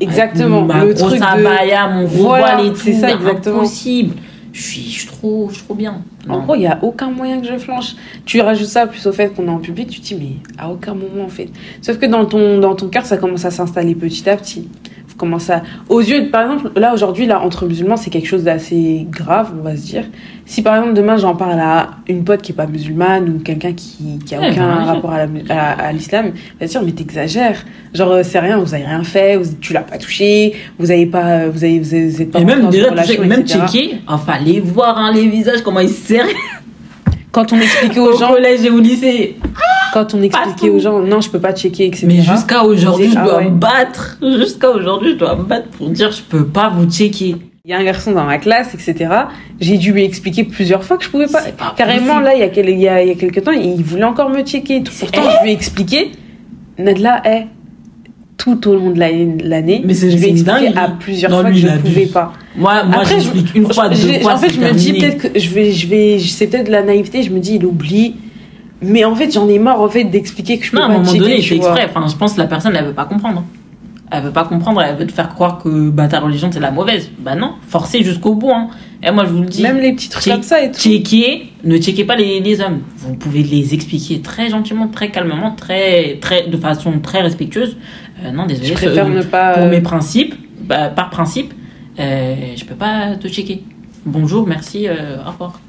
Exactement. 0.00 0.62
Ma 0.62 0.84
le 0.84 0.94
grosse 0.94 1.10
truc 1.10 1.20
de... 1.20 1.24
abaya, 1.24 1.88
mon 1.88 2.04
gros 2.04 2.28
Voilà, 2.28 2.60
c'est 2.74 2.92
ça, 2.94 3.10
exactement. 3.12 3.58
Impossible. 3.58 4.14
Je 4.52 4.62
suis, 4.62 4.82
je 4.82 4.98
suis 5.00 5.06
trop, 5.06 5.48
je 5.50 5.54
suis 5.56 5.64
trop 5.64 5.74
bien. 5.74 6.02
En 6.28 6.38
Non. 6.38 6.42
gros, 6.44 6.54
il 6.56 6.60
n'y 6.60 6.66
a 6.66 6.78
aucun 6.82 7.10
moyen 7.10 7.40
que 7.40 7.46
je 7.46 7.56
flanche. 7.56 7.94
Tu 8.24 8.40
rajoutes 8.40 8.66
ça 8.66 8.86
plus 8.86 9.06
au 9.06 9.12
fait 9.12 9.28
qu'on 9.34 9.46
est 9.46 9.50
en 9.50 9.58
public, 9.58 9.88
tu 9.88 10.00
te 10.00 10.06
dis, 10.06 10.14
mais 10.16 10.32
à 10.58 10.68
aucun 10.70 10.94
moment, 10.94 11.24
en 11.24 11.28
fait. 11.28 11.48
Sauf 11.82 11.98
que 11.98 12.06
dans 12.06 12.24
ton, 12.26 12.58
dans 12.58 12.74
ton 12.74 12.88
cœur, 12.88 13.06
ça 13.06 13.16
commence 13.16 13.44
à 13.44 13.50
s'installer 13.50 13.94
petit 13.94 14.28
à 14.28 14.36
petit. 14.36 14.68
Commencer 15.20 15.52
à... 15.52 15.62
Aux 15.90 16.00
yeux, 16.00 16.22
de- 16.22 16.28
par 16.30 16.50
exemple, 16.50 16.70
là, 16.80 16.94
aujourd'hui, 16.94 17.26
là, 17.26 17.42
entre 17.42 17.66
musulmans, 17.66 17.98
c'est 17.98 18.08
quelque 18.08 18.26
chose 18.26 18.42
d'assez 18.44 19.06
grave, 19.10 19.52
on 19.58 19.62
va 19.62 19.76
se 19.76 19.82
dire. 19.82 20.04
Si, 20.46 20.62
par 20.62 20.76
exemple, 20.76 20.94
demain, 20.94 21.18
j'en 21.18 21.36
parle 21.36 21.60
à 21.60 21.90
une 22.08 22.24
pote 22.24 22.40
qui 22.40 22.52
est 22.52 22.54
pas 22.54 22.66
musulmane 22.66 23.28
ou 23.28 23.38
quelqu'un 23.40 23.74
qui, 23.74 24.18
qui 24.24 24.34
a 24.34 24.40
Ouais, 24.40 24.50
aucun 24.50 24.66
bah, 24.76 24.84
rapport 24.84 25.12
à, 25.12 25.92
l'islam, 25.92 26.32
va 26.58 26.66
se 26.66 26.72
dire, 26.72 26.82
mais 26.82 26.92
t'exagères. 26.92 27.66
Genre, 27.92 28.10
euh, 28.12 28.22
c'est 28.24 28.38
rien, 28.38 28.56
vous 28.56 28.72
avez 28.72 28.86
rien 28.86 29.04
fait, 29.04 29.36
vous- 29.36 29.56
tu 29.60 29.74
l'as 29.74 29.82
pas 29.82 29.98
touché, 29.98 30.54
vous 30.78 30.90
avez 30.90 31.04
pas, 31.04 31.48
vous 31.48 31.62
avez, 31.64 31.78
vous 31.80 31.92
avez- 31.94 32.08
vous 32.08 32.22
êtes 32.22 32.30
pas 32.30 32.40
Et 32.40 32.44
même 32.46 32.70
déjà, 32.70 32.88
relation, 32.90 33.22
même 33.26 33.46
checker, 33.46 33.98
enfin, 34.08 34.38
les 34.42 34.60
voir, 34.60 34.96
hein, 34.96 35.12
les 35.12 35.28
visages, 35.28 35.60
comment 35.62 35.80
ils 35.80 35.90
se 35.90 36.06
serrent 36.06 36.26
Quand 37.30 37.52
on 37.52 37.60
expliquait 37.60 38.00
au 38.00 38.14
aux 38.14 38.18
gens, 38.18 38.32
collège 38.32 38.64
et 38.64 38.70
au 38.70 38.80
lycée. 38.80 39.36
Quand 39.92 40.14
on 40.14 40.22
expliquait 40.22 40.70
aux 40.70 40.78
gens, 40.78 41.00
non, 41.00 41.20
je 41.20 41.30
peux 41.30 41.38
pas 41.40 41.52
checker, 41.52 41.86
etc. 41.86 42.06
Mais 42.06 42.20
jusqu'à 42.22 42.64
aujourd'hui, 42.64 43.06
Ils 43.06 43.10
je 43.10 43.14
dois 43.14 43.34
ah 43.34 43.38
ouais. 43.38 43.44
me 43.44 43.50
battre. 43.50 44.18
Jusqu'à 44.38 44.70
aujourd'hui, 44.70 45.12
je 45.12 45.16
dois 45.16 45.36
me 45.36 45.42
battre 45.44 45.68
pour 45.68 45.88
dire, 45.90 46.10
je 46.12 46.22
peux 46.22 46.46
pas 46.46 46.68
vous 46.68 46.90
checker. 46.90 47.36
Il 47.64 47.70
y 47.70 47.74
a 47.74 47.78
un 47.78 47.84
garçon 47.84 48.12
dans 48.12 48.24
ma 48.24 48.38
classe, 48.38 48.74
etc. 48.74 49.10
J'ai 49.60 49.76
dû 49.76 49.92
lui 49.92 50.02
expliquer 50.02 50.44
plusieurs 50.44 50.82
fois 50.82 50.96
que 50.96 51.04
je 51.04 51.10
pouvais 51.10 51.26
pas. 51.26 51.42
Carrément, 51.76 52.14
possible. 52.14 52.24
là, 52.24 52.34
il 52.34 52.40
y, 52.40 52.42
a 52.42 52.48
quel- 52.48 52.68
il, 52.70 52.80
y 52.80 52.88
a, 52.88 53.02
il 53.02 53.08
y 53.08 53.12
a 53.12 53.14
quelques 53.14 53.42
temps, 53.44 53.52
il 53.52 53.82
voulait 53.84 54.04
encore 54.04 54.30
me 54.30 54.42
checker. 54.42 54.82
Pourtant, 54.98 55.22
je 55.38 55.44
lui 55.44 55.50
ai 55.50 55.54
expliqué. 55.54 56.12
Nadla 56.78 57.20
est 57.26 57.46
tout 58.38 58.66
au 58.68 58.74
long 58.74 58.90
de 58.90 58.98
l'année, 58.98 59.82
Mais 59.84 59.92
c'est- 59.92 60.10
je 60.10 60.16
expliqué 60.16 60.68
à 60.74 60.88
plusieurs 60.98 61.30
Non, 61.30 61.42
fois 61.42 61.50
que 61.50 61.56
je 61.56 61.66
ne 61.66 61.76
pouvais 61.76 62.06
pas. 62.06 62.32
Moi, 62.56 62.84
moi, 62.84 62.96
Après, 63.00 63.14
j'explique 63.16 63.54
une 63.54 63.70
fois, 63.70 63.90
deux 63.90 64.20
fois. 64.20 64.32
en 64.34 64.38
fait, 64.38 64.54
je 64.54 64.60
me 64.60 64.72
dis 64.72 64.94
peut-être 64.94 65.30
que 65.32 65.38
je 65.38 65.50
vais, 65.50 65.72
je 65.72 65.86
vais, 65.86 66.18
c'est 66.18 66.46
peut-être 66.46 66.66
de 66.66 66.72
la 66.72 66.82
naïveté. 66.82 67.22
Je 67.22 67.30
me 67.30 67.38
dis, 67.38 67.56
il 67.56 67.66
oublie. 67.66 68.14
Mais 68.82 69.04
en 69.04 69.14
fait, 69.14 69.30
j'en 69.32 69.48
ai 69.48 69.58
marre 69.58 69.80
en 69.80 69.88
fait 69.88 70.04
d'expliquer 70.04 70.58
que 70.58 70.64
je 70.66 70.70
peux 70.70 70.76
Non, 70.78 70.84
à 70.84 70.86
un 70.86 70.88
pas 70.88 70.94
moment 70.98 71.06
checker. 71.12 71.20
donné, 71.20 71.40
tu 71.40 71.54
exprès. 71.54 71.86
Enfin, 71.88 72.06
je 72.08 72.16
pense 72.16 72.34
que 72.34 72.38
la 72.40 72.46
personne, 72.46 72.74
elle 72.76 72.86
veut 72.86 72.92
pas 72.94 73.04
comprendre. 73.04 73.44
Elle 74.12 74.24
veut 74.24 74.32
pas 74.32 74.44
comprendre, 74.44 74.82
elle 74.82 74.96
veut 74.96 75.06
te 75.06 75.12
faire 75.12 75.28
croire 75.28 75.58
que 75.62 75.88
bah, 75.90 76.08
ta 76.08 76.18
religion, 76.18 76.50
c'est 76.52 76.58
la 76.58 76.72
mauvaise. 76.72 77.10
Bah 77.20 77.36
non, 77.36 77.52
forcez 77.68 78.02
jusqu'au 78.02 78.34
bout. 78.34 78.50
Hein. 78.50 78.68
Et 79.04 79.10
moi, 79.12 79.24
je 79.24 79.30
vous 79.30 79.42
le 79.42 79.46
dis, 79.48 79.62
Même 79.62 79.78
les 79.78 79.92
petits 79.92 80.08
trucs 80.08 80.24
Check- 80.24 80.32
comme 80.34 80.42
ça 80.42 80.62
et 80.64 80.72
tout. 80.72 80.80
checkez, 80.80 81.52
ne 81.62 81.76
checkez 81.78 82.04
pas 82.04 82.16
les, 82.16 82.40
les 82.40 82.60
hommes. 82.60 82.80
Vous 82.96 83.14
pouvez 83.14 83.42
les 83.44 83.72
expliquer 83.72 84.20
très 84.20 84.48
gentiment, 84.50 84.88
très 84.88 85.10
calmement, 85.10 85.52
très, 85.52 86.18
très, 86.20 86.48
de 86.48 86.56
façon 86.56 86.98
très 87.00 87.20
respectueuse. 87.22 87.76
Euh, 88.24 88.32
non, 88.32 88.46
désolé, 88.46 88.68
Je 88.68 88.72
préfère 88.74 89.08
ne 89.08 89.22
pas. 89.22 89.52
pour 89.54 89.62
euh, 89.62 89.70
mes 89.70 89.80
principes, 89.80 90.34
bah, 90.64 90.88
par 90.88 91.10
principe, 91.10 91.54
euh, 92.00 92.34
je 92.56 92.64
peux 92.64 92.74
pas 92.74 93.14
te 93.16 93.28
checker. 93.28 93.62
Bonjour, 94.04 94.44
merci, 94.46 94.88
euh, 94.88 95.18
au 95.24 95.30
revoir. 95.30 95.60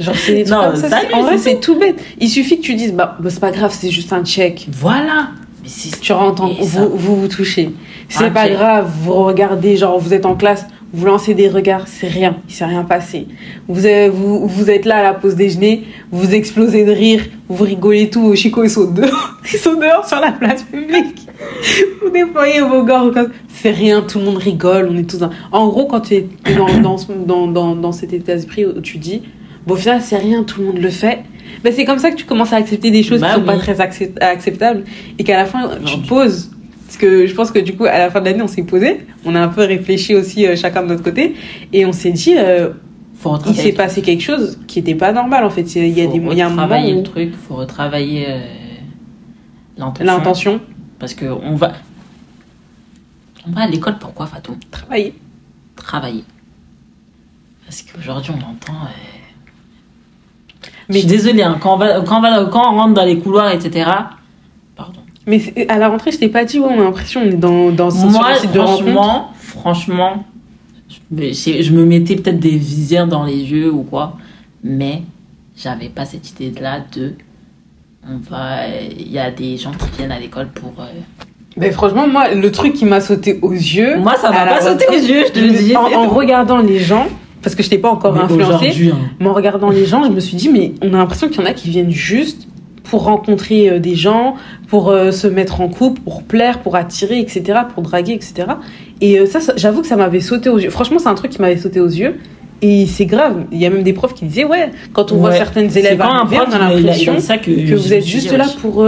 Genre, 0.00 0.14
c'est 0.16 0.34
des 0.34 0.44
trucs 0.44 0.56
Non, 0.56 0.64
comme 0.70 0.76
ça. 0.76 0.88
ça, 0.88 1.00
c'est- 1.00 1.06
lui, 1.08 1.14
en 1.14 1.22
vrai, 1.22 1.38
c'est 1.38 1.50
c'est 1.54 1.60
tout 1.60 1.78
bête. 1.78 1.98
Il 2.20 2.28
suffit 2.28 2.58
que 2.58 2.62
tu 2.62 2.74
dises, 2.74 2.92
bah, 2.92 3.16
bah, 3.20 3.30
c'est 3.30 3.40
pas 3.40 3.50
grave, 3.50 3.74
c'est 3.76 3.90
juste 3.90 4.12
un 4.12 4.24
check. 4.24 4.68
Voilà. 4.70 5.30
Mais 5.62 5.68
c'est 5.68 6.00
Tu 6.00 6.12
rentres, 6.12 6.42
en- 6.42 6.52
vous, 6.60 6.88
vous 6.94 7.16
vous 7.16 7.28
touchez. 7.28 7.70
C'est 8.08 8.24
Un 8.26 8.30
pas 8.30 8.44
check. 8.46 8.54
grave, 8.54 8.90
vous 9.02 9.12
regardez, 9.24 9.76
genre, 9.76 9.98
vous 9.98 10.14
êtes 10.14 10.24
en 10.24 10.34
classe, 10.36 10.66
vous 10.94 11.04
lancez 11.04 11.34
des 11.34 11.48
regards, 11.48 11.86
c'est 11.86 12.06
rien, 12.06 12.36
il 12.48 12.54
s'est 12.54 12.64
rien 12.64 12.84
passé. 12.84 13.26
Vous 13.66 13.86
êtes, 13.86 14.10
vous, 14.10 14.46
vous 14.46 14.70
êtes 14.70 14.86
là 14.86 14.98
à 14.98 15.02
la 15.02 15.12
pause 15.14 15.34
déjeuner, 15.34 15.84
vous 16.10 16.32
explosez 16.34 16.84
de 16.86 16.92
rire, 16.92 17.22
vous 17.48 17.64
rigolez 17.64 18.08
tout, 18.08 18.34
Chico, 18.36 18.62
ils 18.64 18.70
sont 18.70 18.90
dehors, 18.90 19.34
ils 19.52 19.58
sont 19.58 19.74
dehors 19.74 20.06
sur 20.08 20.20
la 20.20 20.32
place 20.32 20.62
publique. 20.62 21.26
Vous 22.02 22.08
déployez 22.10 22.60
vos 22.60 22.84
gorges, 22.84 23.12
comme- 23.12 23.32
c'est 23.52 23.70
rien, 23.72 24.00
tout 24.02 24.18
le 24.20 24.24
monde 24.26 24.38
rigole, 24.38 24.88
on 24.90 24.96
est 24.96 25.02
tous 25.10 25.18
dans... 25.18 25.30
En 25.52 25.68
gros, 25.68 25.86
quand 25.86 26.00
tu 26.02 26.14
es 26.14 26.28
dans, 26.56 26.78
dans, 26.80 26.96
dans, 27.26 27.46
dans, 27.48 27.74
dans 27.76 27.92
cet 27.92 28.12
état 28.14 28.34
d'esprit 28.34 28.64
où 28.64 28.80
tu 28.80 28.96
dis, 28.98 29.22
bon, 29.66 29.74
au 29.74 29.76
final, 29.76 30.00
c'est 30.02 30.16
rien, 30.18 30.42
tout 30.44 30.60
le 30.60 30.66
monde 30.68 30.78
le 30.78 30.90
fait, 30.90 31.20
ben, 31.62 31.72
c'est 31.74 31.84
comme 31.84 31.98
ça 31.98 32.10
que 32.10 32.16
tu 32.16 32.24
commences 32.24 32.52
à 32.52 32.56
accepter 32.56 32.90
des 32.90 33.02
choses 33.02 33.20
Bah 33.20 33.28
qui 33.34 33.40
sont 33.40 33.46
pas 33.46 33.56
très 33.56 33.74
accep- 33.80 34.18
acceptables 34.20 34.84
et 35.18 35.24
qu'à 35.24 35.36
la 35.36 35.44
fin, 35.46 35.68
tu 35.76 35.82
Aujourd'hui. 35.84 36.08
poses. 36.08 36.50
Parce 36.86 36.96
que 36.98 37.26
je 37.26 37.34
pense 37.34 37.50
que 37.50 37.58
du 37.58 37.74
coup, 37.76 37.84
à 37.84 37.98
la 37.98 38.10
fin 38.10 38.20
de 38.20 38.24
l'année, 38.26 38.42
on 38.42 38.48
s'est 38.48 38.62
posé, 38.62 39.06
on 39.24 39.34
a 39.34 39.40
un 39.40 39.48
peu 39.48 39.62
réfléchi 39.62 40.14
aussi 40.14 40.46
euh, 40.46 40.56
chacun 40.56 40.82
de 40.82 40.88
notre 40.88 41.02
côté 41.02 41.34
et 41.72 41.84
on 41.84 41.92
s'est 41.92 42.12
dit, 42.12 42.34
euh, 42.38 42.70
faut 43.14 43.36
il 43.46 43.54
s'est 43.54 43.72
passé 43.72 44.00
quelque 44.00 44.22
chose 44.22 44.58
qui 44.66 44.78
était 44.78 44.94
pas 44.94 45.12
normal 45.12 45.44
en 45.44 45.50
fait. 45.50 45.62
Il 45.74 45.88
y 45.88 46.00
a, 46.00 46.04
faut 46.06 46.12
des, 46.12 46.18
moment 46.20 46.30
retravailler 46.50 46.94
le 46.94 47.02
truc, 47.02 47.34
faut 47.36 47.56
retravailler 47.56 48.26
euh, 48.28 48.40
l'intention. 49.76 50.04
l'intention, 50.06 50.60
Parce 50.98 51.12
que 51.14 51.26
on 51.26 51.56
va. 51.56 51.72
On 53.46 53.50
va 53.50 53.62
à 53.62 53.66
l'école 53.66 53.98
pourquoi, 53.98 54.26
Fatou? 54.26 54.56
Travailler. 54.70 55.14
Travailler. 55.76 56.24
Parce 57.66 57.82
qu'aujourd'hui, 57.82 58.32
on 58.34 58.38
entend. 58.50 58.78
Mais- 60.88 60.94
Je 60.94 60.98
suis 61.00 61.06
désolée, 61.08 61.42
hein, 61.42 61.56
quand, 61.60 61.74
on 61.74 61.76
va, 61.76 62.00
quand, 62.00 62.18
on 62.18 62.20
va, 62.22 62.44
quand 62.46 62.72
on 62.72 62.76
rentre 62.78 62.94
dans 62.94 63.04
les 63.04 63.18
couloirs, 63.18 63.50
etc. 63.52 63.90
Pardon. 64.76 65.00
Mais 65.26 65.42
à 65.68 65.78
la 65.78 65.88
rentrée, 65.88 66.12
je 66.12 66.18
t'ai 66.18 66.28
pas 66.28 66.44
dit, 66.44 66.58
ouais, 66.58 66.66
on 66.70 66.80
a 66.80 66.84
l'impression 66.84 67.20
qu'on 67.20 67.26
est 67.30 67.32
dans, 67.34 67.70
dans 67.70 67.90
sur 67.90 68.06
Moi, 68.08 68.34
site 68.36 68.52
de 68.52 68.58
franchement, 68.60 69.30
franchement, 69.38 70.24
je 70.88 70.96
me, 71.14 71.32
je- 71.32 71.62
je 71.62 71.72
me 71.72 71.84
mettais 71.84 72.16
peut-être 72.16 72.40
des 72.40 72.56
visières 72.56 73.06
dans 73.06 73.24
les 73.24 73.36
yeux 73.36 73.70
ou 73.70 73.82
quoi, 73.82 74.16
mais 74.64 75.02
j'avais 75.56 75.88
pas 75.90 76.04
cette 76.06 76.30
idée-là 76.30 76.80
de. 76.96 77.12
On 78.10 78.16
va. 78.30 78.60
Il 78.98 79.12
y 79.12 79.18
a 79.18 79.30
des 79.30 79.58
gens 79.58 79.72
qui 79.72 79.98
viennent 79.98 80.12
à 80.12 80.18
l'école 80.18 80.48
pour. 80.48 80.72
euh, 80.80 80.84
Mais 81.58 81.70
franchement, 81.72 82.06
moi, 82.08 82.32
le 82.32 82.50
truc 82.50 82.72
qui 82.72 82.86
m'a 82.86 83.00
sauté 83.02 83.38
aux 83.42 83.52
yeux. 83.52 83.98
Moi, 83.98 84.14
ça 84.16 84.30
m'a 84.30 84.46
pas 84.46 84.60
sauté 84.62 84.86
aux 84.88 84.92
yeux, 84.92 85.24
je 85.26 85.32
te 85.32 85.38
le 85.40 85.50
dis. 85.50 85.76
En, 85.76 85.92
en 85.92 86.08
regardant 86.08 86.58
les 86.58 86.78
gens, 86.78 87.06
parce 87.42 87.54
que 87.54 87.62
je 87.62 87.70
t'ai 87.70 87.78
pas 87.78 87.90
encore 87.90 88.14
Mais 88.14 88.20
influencé, 88.20 88.44
aujourd'hui, 88.66 88.90
hein. 88.90 88.98
mais 89.20 89.26
en 89.28 89.32
regardant 89.32 89.70
les 89.70 89.86
gens, 89.86 90.04
je 90.04 90.10
me 90.10 90.20
suis 90.20 90.36
dit, 90.36 90.48
mais 90.48 90.72
on 90.82 90.92
a 90.94 90.98
l'impression 90.98 91.28
qu'il 91.28 91.40
y 91.40 91.44
en 91.44 91.46
a 91.46 91.52
qui 91.52 91.70
viennent 91.70 91.90
juste 91.90 92.46
pour 92.84 93.04
rencontrer 93.04 93.68
euh, 93.68 93.78
des 93.78 93.94
gens, 93.94 94.34
pour 94.68 94.88
euh, 94.90 95.10
se 95.10 95.26
mettre 95.26 95.60
en 95.60 95.68
couple, 95.68 96.00
pour 96.00 96.22
plaire, 96.22 96.60
pour 96.60 96.74
attirer, 96.76 97.18
etc., 97.20 97.60
pour 97.74 97.82
draguer, 97.82 98.14
etc. 98.14 98.46
Et 99.00 99.18
euh, 99.20 99.26
ça, 99.26 99.40
ça- 99.40 99.52
j'avoue 99.56 99.82
que 99.82 99.86
ça 99.86 99.96
m'avait 99.96 100.20
sauté 100.20 100.48
aux 100.48 100.58
yeux. 100.58 100.70
Franchement, 100.70 100.98
c'est 100.98 101.08
un 101.08 101.14
truc 101.14 101.30
qui 101.32 101.40
m'avait 101.40 101.58
sauté 101.58 101.80
aux 101.80 101.86
yeux. 101.86 102.16
Et 102.60 102.86
c'est 102.86 103.06
grave. 103.06 103.44
Il 103.52 103.58
y 103.58 103.66
a 103.66 103.70
même 103.70 103.84
des 103.84 103.92
profs 103.92 104.14
qui 104.14 104.24
disaient, 104.24 104.44
ouais, 104.44 104.70
quand 104.92 105.12
on 105.12 105.16
voit 105.18 105.32
certaines 105.32 105.76
élèves 105.76 105.98
quand 105.98 106.08
un 106.10 106.16
arriver, 106.20 106.36
prof, 106.38 106.48
on 106.50 106.54
a 106.54 106.58
l'impression 106.70 107.14
que, 107.14 107.74
vous 107.76 107.92
êtes 107.92 108.04
juste 108.04 108.32
là 108.32 108.46
pour, 108.60 108.84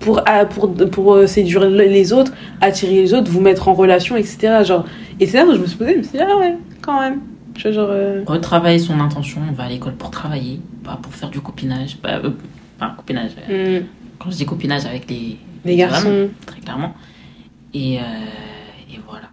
pour, 0.00 0.20
ah, 0.26 0.44
pour, 0.44 0.72
pour 0.74 1.14
euh, 1.14 1.26
séduire 1.26 1.68
les 1.68 2.12
autres, 2.12 2.32
attirer 2.60 2.94
les 2.94 3.14
autres, 3.14 3.30
vous 3.30 3.40
mettre 3.40 3.68
en 3.68 3.74
relation, 3.74 4.16
etc. 4.16 4.64
Genre, 4.64 4.84
et 5.20 5.26
c'est 5.26 5.38
là 5.38 5.46
où 5.46 5.52
je 5.52 5.58
me 5.58 5.66
suis 5.66 5.76
posée, 5.76 5.92
je 5.92 5.98
me 5.98 6.02
suis 6.02 6.12
dit, 6.18 6.24
ah 6.26 6.36
ouais, 6.38 6.54
quand 6.82 7.00
même. 7.00 7.20
Suis 7.58 7.72
genre, 7.72 7.88
euh, 7.90 8.22
Retravailler 8.26 8.78
son 8.78 9.00
intention, 9.00 9.40
on 9.48 9.52
va 9.52 9.64
à 9.64 9.68
l'école 9.68 9.94
pour 9.94 10.10
travailler, 10.10 10.60
pas 10.84 10.98
pour 11.00 11.14
faire 11.14 11.30
du 11.30 11.40
copinage. 11.40 11.96
Pas, 11.96 12.16
euh, 12.18 12.30
pas 12.78 12.94
copinage. 12.96 13.30
euh, 13.50 13.80
hmm, 13.80 13.84
Quand 14.18 14.30
je 14.30 14.36
dis 14.36 14.46
copinage 14.46 14.84
avec 14.84 15.08
les, 15.10 15.36
les 15.64 15.76
garçons. 15.76 16.28
très 16.46 16.60
clairement. 16.60 16.94
Et, 17.74 17.98
euh, 17.98 18.02
et 18.92 19.00
voilà. 19.08 19.28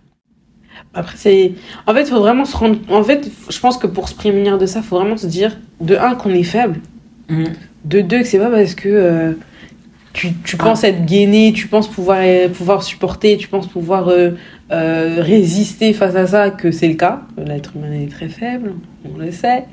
Après, 0.94 1.16
c'est. 1.18 1.54
En 1.88 1.94
fait, 1.94 2.06
faut 2.06 2.20
vraiment 2.20 2.46
se 2.46 2.56
rendre. 2.56 2.78
En 2.90 3.04
fait, 3.04 3.30
je 3.50 3.60
pense 3.60 3.78
que 3.78 3.88
pour 3.88 4.08
se 4.10 4.16
prémunir 4.16 4.58
de 4.58 4.66
ça, 4.66 4.80
il 4.80 4.86
faut 4.86 4.98
vraiment 4.98 5.18
se 5.18 5.28
dire, 5.28 5.58
de 5.82 5.96
un, 5.96 6.16
qu'on 6.16 6.30
est 6.32 6.44
faible. 6.44 6.80
Mm. 7.30 7.46
De 7.86 8.02
deux, 8.02 8.20
que 8.20 8.26
c'est 8.26 8.40
pas 8.40 8.50
parce 8.50 8.76
que 8.76 9.38
tu, 10.14 10.30
tu 10.46 10.58
penses 10.58 10.84
être 10.84 11.06
gainé, 11.06 11.52
tu 11.54 11.68
penses 11.68 11.88
pouvoir, 11.88 12.20
euh, 12.22 12.48
pouvoir 12.48 12.84
supporter, 12.84 13.36
tu 13.38 13.48
penses 13.48 13.68
pouvoir 13.68 14.10
euh, 14.10 14.32
euh, 14.72 15.18
résister 15.20 15.92
face 15.94 16.16
à 16.16 16.28
ça 16.28 16.50
que 16.52 16.72
c'est 16.72 16.88
le 16.88 16.94
cas. 16.94 17.22
L'être 17.44 17.74
humain 17.76 17.92
est 17.94 18.10
très 18.12 18.30
faible, 18.30 18.74
on 19.12 19.18
le 19.18 19.32
sait. 19.32 19.66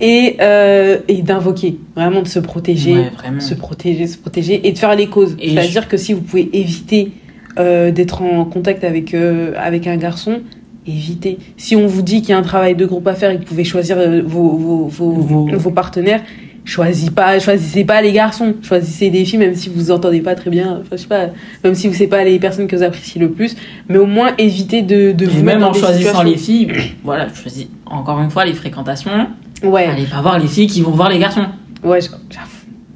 Et, 0.00 0.36
euh, 0.40 0.98
et 1.08 1.22
d'invoquer, 1.22 1.78
vraiment 1.96 2.22
de 2.22 2.28
se 2.28 2.38
protéger, 2.38 2.94
Ouais, 2.94 3.10
vraiment. 3.18 3.40
se 3.40 3.54
protéger, 3.54 4.06
se 4.06 4.16
protéger 4.18 4.66
et 4.66 4.72
de 4.72 4.78
faire 4.78 4.94
les 4.94 5.08
causes. 5.08 5.36
C'est-à-dire 5.42 5.88
que 5.88 5.96
si 5.96 6.12
vous 6.12 6.20
pouvez 6.22 6.48
éviter 6.52 7.12
euh, 7.58 7.90
d'être 7.90 8.22
en 8.22 8.44
contact 8.44 8.84
avec, 8.84 9.12
euh, 9.14 9.52
avec 9.56 9.86
un 9.86 9.96
garçon, 9.96 10.40
évitez. 10.86 11.38
Si 11.56 11.76
on 11.76 11.86
vous 11.86 12.02
dit 12.02 12.20
qu'il 12.20 12.30
y 12.30 12.32
a 12.32 12.38
un 12.38 12.42
travail 12.42 12.74
de 12.74 12.84
groupe 12.86 13.06
à 13.08 13.14
faire 13.14 13.30
et 13.30 13.34
que 13.36 13.40
vous 13.40 13.46
pouvez 13.46 13.64
choisir 13.64 13.96
vos, 14.24 14.50
vos, 14.56 14.86
vos, 14.88 15.12
Vos- 15.12 15.46
vos 15.56 15.70
partenaires, 15.70 16.22
choisissez 16.64 17.10
pas, 17.10 17.38
choisissez 17.38 17.84
pas 17.84 18.00
les 18.00 18.12
garçons, 18.12 18.54
choisissez 18.62 19.10
des 19.10 19.24
filles, 19.24 19.38
même 19.38 19.54
si 19.54 19.68
vous 19.68 19.76
vous 19.76 19.90
entendez 19.90 20.20
pas 20.20 20.34
très 20.34 20.50
bien, 20.50 20.78
enfin, 20.80 20.90
je 20.92 20.96
sais 20.96 21.06
pas, 21.06 21.26
même 21.62 21.74
si 21.74 21.88
vous 21.88 21.92
savez 21.92 22.06
pas 22.06 22.24
les 22.24 22.38
personnes 22.38 22.66
que 22.66 22.74
vous 22.76 22.82
appréciez 22.82 23.20
le 23.20 23.30
plus, 23.30 23.54
mais 23.88 23.98
au 23.98 24.06
moins 24.06 24.32
évitez 24.38 24.82
de, 24.82 25.12
de 25.12 25.26
vous 25.26 25.42
mettre 25.42 25.58
même 25.58 25.68
en 25.68 25.72
choisissant 25.72 26.22
les 26.22 26.36
filles, 26.36 26.72
voilà, 27.04 27.28
choisis 27.34 27.68
encore 27.86 28.20
une 28.20 28.30
fois 28.30 28.44
les 28.44 28.54
fréquentations. 28.54 29.28
Ouais, 29.62 29.86
Allez 29.86 30.04
pas 30.06 30.20
voir 30.20 30.38
les 30.38 30.48
filles 30.48 30.66
qui 30.66 30.82
vont 30.82 30.90
voir 30.90 31.08
les 31.08 31.18
garçons. 31.18 31.46
ouais. 31.82 32.00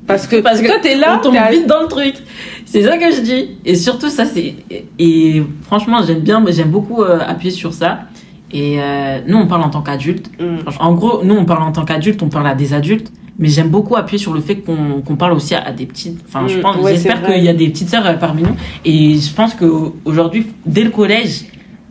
Parce 0.07 0.27
que, 0.27 0.37
Parce 0.37 0.63
que 0.63 0.67
toi, 0.67 0.77
t'es 0.81 0.97
là, 0.97 1.19
on 1.19 1.23
tombe 1.23 1.37
vite 1.51 1.67
dans 1.67 1.83
le 1.83 1.87
truc. 1.87 2.15
C'est 2.65 2.83
ça 2.83 2.97
que 2.97 3.13
je 3.15 3.21
dis. 3.21 3.59
Et 3.67 3.75
surtout, 3.75 4.09
ça, 4.09 4.25
c'est. 4.25 4.55
Et 4.99 5.43
franchement, 5.63 5.99
j'aime 6.07 6.21
bien, 6.21 6.43
j'aime 6.49 6.71
beaucoup 6.71 7.03
euh, 7.03 7.19
appuyer 7.21 7.51
sur 7.51 7.75
ça. 7.75 8.01
Et 8.51 8.81
euh, 8.81 9.19
nous, 9.27 9.37
on 9.37 9.47
parle 9.47 9.63
en 9.63 9.69
tant 9.69 9.83
qu'adulte. 9.83 10.31
Mm. 10.41 10.67
En 10.81 10.95
gros, 10.95 11.23
nous, 11.25 11.35
on 11.35 11.45
parle 11.45 11.63
en 11.63 11.73
tant 11.73 11.85
qu'adulte, 11.85 12.23
on 12.23 12.31
parle 12.31 12.47
à 12.47 12.55
des 12.55 12.73
adultes. 12.73 13.13
Mais 13.41 13.49
j'aime 13.49 13.69
beaucoup 13.69 13.95
appuyer 13.97 14.19
sur 14.19 14.35
le 14.35 14.41
fait 14.41 14.57
qu'on 14.57 15.17
parle 15.17 15.33
aussi 15.33 15.55
à, 15.55 15.63
à 15.65 15.73
des 15.73 15.87
petites. 15.87 16.21
Enfin, 16.27 16.49
je 16.49 16.59
Mm, 16.59 16.61
pense, 16.61 16.77
ouais, 16.79 16.95
j'espère 16.95 17.23
qu'il 17.25 17.45
y 17.45 17.49
a 17.49 17.55
des 17.55 17.69
petites 17.69 17.89
sœurs 17.89 18.05
euh, 18.07 18.15
parmi 18.15 18.43
nous. 18.43 18.57
Et 18.85 19.15
je 19.17 19.33
pense 19.33 19.55
qu'aujourd'hui, 19.55 20.47
dès 20.67 20.83
le 20.83 20.91
collège, 20.91 21.45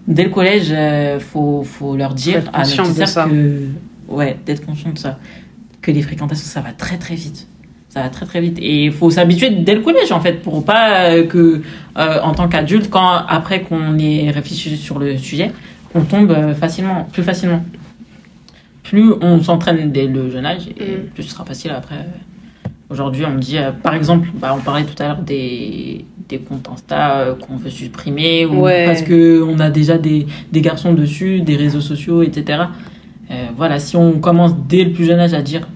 dès 0.08 0.24
le 0.26 0.30
collège, 0.30 0.68
euh, 0.72 1.20
faut, 1.20 1.64
faut 1.64 1.96
leur 1.96 2.14
dire 2.14 2.42
Faut 2.44 2.50
à 2.54 2.64
nos 2.66 2.90
petites 2.90 3.08
sœurs 3.08 3.30
que. 3.30 3.62
Ouais, 4.10 4.38
d'être 4.46 4.66
conscient 4.66 4.90
de 4.92 4.98
ça. 4.98 5.20
Que 5.82 5.92
les 5.92 6.02
fréquentations, 6.02 6.46
ça 6.46 6.60
va 6.60 6.72
très 6.74 6.98
très 6.98 7.16
vite. 7.16 7.48
Ça 7.90 8.02
va 8.04 8.10
très 8.10 8.26
très 8.26 8.42
vite. 8.42 8.58
Et 8.60 8.86
il 8.86 8.92
faut 8.92 9.10
s'habituer 9.10 9.50
dès 9.50 9.74
le 9.76 9.82
collège, 9.82 10.12
en 10.12 10.20
fait, 10.20 10.42
pour 10.42 10.66
pas 10.66 10.90
euh, 11.12 11.26
que, 11.26 11.62
euh, 11.98 12.20
en 12.22 12.34
tant 12.34 12.50
qu'adulte, 12.50 12.90
quand 12.90 13.08
après 13.08 13.62
qu'on 13.62 13.98
ait 13.98 14.30
réfléchi 14.32 14.76
sur 14.76 15.00
le 15.00 15.18
sujet, 15.18 15.52
qu'on 15.94 16.02
tombe 16.02 16.36
facilement, 16.60 17.08
plus 17.14 17.24
facilement. 17.24 17.64
Plus 18.90 19.12
on 19.22 19.42
s'entraîne 19.42 19.92
dès 19.92 20.08
le 20.08 20.30
jeune 20.30 20.46
âge, 20.46 20.68
et 20.70 20.92
Mm. 20.98 21.10
plus 21.14 21.24
ce 21.24 21.32
sera 21.32 21.44
facile 21.46 21.72
après. 21.72 22.06
Aujourd'hui, 22.90 23.26
on 23.26 23.32
me 23.32 23.40
dit, 23.40 23.58
euh, 23.58 23.72
par 23.72 23.94
exemple, 23.96 24.30
bah, 24.34 24.56
on 24.58 24.62
parlait 24.62 24.86
tout 24.86 25.02
à 25.04 25.08
l'heure 25.08 25.18
des, 25.22 26.06
des 26.30 26.38
comptes 26.40 26.70
Insta 26.74 27.20
euh, 27.20 27.36
qu'on 27.36 27.58
veut 27.58 27.70
supprimer, 27.70 28.46
ou 28.46 28.62
Ouais. 28.64 28.86
parce 28.86 29.02
qu'on 29.02 29.60
a 29.60 29.70
déjà 29.70 29.98
des, 29.98 30.26
des 30.54 30.62
garçons 30.62 30.94
dessus, 30.94 31.42
des 31.42 31.58
réseaux 31.58 31.82
sociaux, 31.82 32.22
etc. 32.24 32.64
Euh, 33.30 33.48
voilà, 33.58 33.80
si 33.80 33.98
on 33.98 34.20
commence 34.20 34.54
dès 34.70 34.86
le 34.86 34.92
plus 34.94 35.04
jeune 35.04 35.20
âge 35.20 35.34
à 35.34 35.42
dire, 35.42 35.68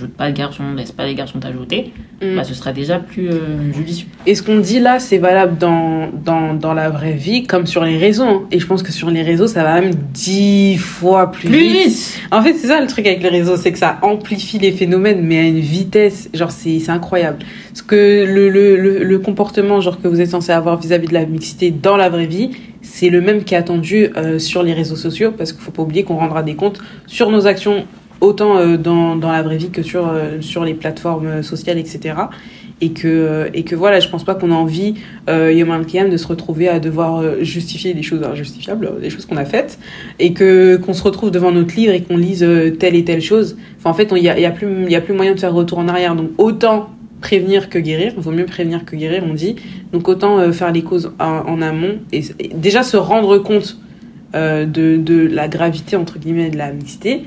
n'ajoute 0.00 0.16
pas 0.16 0.30
de 0.30 0.36
garçons, 0.36 0.62
laisse 0.76 0.92
pas 0.92 1.06
les 1.06 1.14
garçons 1.14 1.38
t'ajouter, 1.38 1.92
Mm. 2.20 2.34
bah, 2.34 2.42
ce 2.42 2.52
sera 2.52 2.72
déjà 2.72 2.98
plus 2.98 3.28
euh, 3.28 3.72
judicieux. 3.72 4.08
Et 4.26 4.34
ce 4.34 4.42
qu'on 4.42 4.58
dit 4.58 4.80
là, 4.80 4.98
c'est 4.98 5.18
valable 5.18 5.56
dans, 5.56 6.08
dans, 6.24 6.52
dans 6.54 6.74
la 6.74 6.90
vraie 6.90 7.12
vie 7.12 7.44
comme 7.44 7.64
sur 7.66 7.84
les 7.84 7.96
réseaux. 7.96 8.24
hein. 8.24 8.42
Et 8.50 8.58
je 8.58 8.66
pense 8.66 8.82
que 8.82 8.90
sur 8.90 9.08
les 9.10 9.22
réseaux, 9.22 9.46
ça 9.46 9.62
va 9.62 9.80
même 9.80 9.92
dix 10.12 10.76
fois 10.78 11.30
plus, 11.30 11.48
Plus 11.48 11.58
vite. 11.58 11.86
vite 11.86 12.20
En 12.32 12.42
fait, 12.42 12.54
c'est 12.54 12.66
ça 12.66 12.80
le 12.80 12.88
truc 12.88 13.06
avec 13.06 13.22
les 13.22 13.28
réseaux, 13.28 13.56
c'est 13.56 13.70
que 13.70 13.78
ça 13.78 13.98
amplifie 14.02 14.58
les 14.58 14.72
phénomènes, 14.72 15.20
mais 15.22 15.38
à 15.38 15.42
une 15.44 15.60
vitesse, 15.60 16.28
genre, 16.34 16.50
c'est 16.50 16.88
incroyable. 16.90 17.38
Parce 17.68 17.82
que 17.82 18.24
le, 18.26 18.48
le, 18.48 18.76
le, 18.76 19.04
le 19.04 19.18
comportement, 19.20 19.80
genre, 19.80 20.00
que 20.00 20.08
vous 20.08 20.20
êtes 20.20 20.30
censé 20.30 20.50
avoir 20.50 20.76
vis-à-vis 20.80 21.06
de 21.06 21.14
la 21.14 21.24
mixité 21.24 21.70
dans 21.70 21.96
la 21.96 22.08
vraie 22.08 22.26
vie, 22.26 22.50
c'est 22.82 23.10
le 23.10 23.20
même 23.20 23.44
qui 23.44 23.54
est 23.54 23.58
attendu 23.58 24.08
euh, 24.16 24.40
sur 24.40 24.64
les 24.64 24.72
réseaux 24.72 24.96
sociaux, 24.96 25.30
parce 25.36 25.52
qu'il 25.52 25.60
faut 25.62 25.70
pas 25.70 25.82
oublier 25.82 26.02
qu'on 26.02 26.16
rendra 26.16 26.42
des 26.42 26.54
comptes 26.56 26.80
sur 27.06 27.30
nos 27.30 27.46
actions, 27.46 27.84
autant 28.20 28.56
euh, 28.56 28.76
dans, 28.76 29.16
dans 29.16 29.30
la 29.30 29.42
vraie 29.42 29.56
vie 29.56 29.70
que 29.70 29.82
sur, 29.82 30.08
euh, 30.08 30.40
sur 30.40 30.64
les 30.64 30.74
plateformes 30.74 31.42
sociales, 31.42 31.78
etc. 31.78 32.14
Et 32.80 32.90
que, 32.90 33.08
euh, 33.08 33.48
et 33.54 33.64
que 33.64 33.74
voilà, 33.74 33.98
je 33.98 34.08
pense 34.08 34.24
pas 34.24 34.34
qu'on 34.34 34.52
a 34.52 34.54
envie, 34.54 34.94
euh, 35.28 35.52
Yom 35.52 35.84
de 36.10 36.16
se 36.16 36.26
retrouver 36.26 36.68
à 36.68 36.78
devoir 36.78 37.20
euh, 37.20 37.42
justifier 37.42 37.92
des 37.92 38.02
choses 38.02 38.22
injustifiables, 38.22 38.86
euh, 38.86 39.00
des 39.00 39.10
choses 39.10 39.26
qu'on 39.26 39.36
a 39.36 39.44
faites, 39.44 39.78
et 40.20 40.32
que 40.32 40.76
qu'on 40.76 40.92
se 40.92 41.02
retrouve 41.02 41.32
devant 41.32 41.50
notre 41.50 41.74
livre 41.74 41.92
et 41.92 42.02
qu'on 42.02 42.16
lise 42.16 42.44
euh, 42.44 42.70
telle 42.70 42.94
et 42.94 43.04
telle 43.04 43.20
chose. 43.20 43.56
En 43.84 43.94
fait, 43.94 44.12
il 44.14 44.22
y 44.22 44.28
a, 44.28 44.38
y 44.38 44.44
a 44.44 44.50
plus, 44.50 44.88
y 44.88 44.94
a 44.94 45.00
plus 45.00 45.14
moyen 45.14 45.34
de 45.34 45.40
faire 45.40 45.52
retour 45.52 45.78
en 45.78 45.88
arrière. 45.88 46.14
Donc, 46.14 46.30
autant 46.38 46.90
prévenir 47.20 47.68
que 47.68 47.78
guérir. 47.78 48.12
Il 48.16 48.22
vaut 48.22 48.30
mieux 48.30 48.46
prévenir 48.46 48.84
que 48.84 48.96
guérir, 48.96 49.24
on 49.28 49.34
dit. 49.34 49.56
Donc, 49.92 50.08
autant 50.08 50.38
euh, 50.38 50.52
faire 50.52 50.72
les 50.72 50.82
causes 50.82 51.12
en, 51.18 51.60
amont 51.62 51.98
et, 52.12 52.22
déjà 52.54 52.82
se 52.82 52.96
rendre 52.96 53.38
compte 53.38 53.78
euh, 54.34 54.66
de, 54.66 54.96
de 54.96 55.26
la 55.26 55.48
gravité 55.48 55.96
entre 55.96 56.18
guillemets 56.18 56.50
de 56.50 56.58
la 56.58 56.72
mixité. 56.72 57.22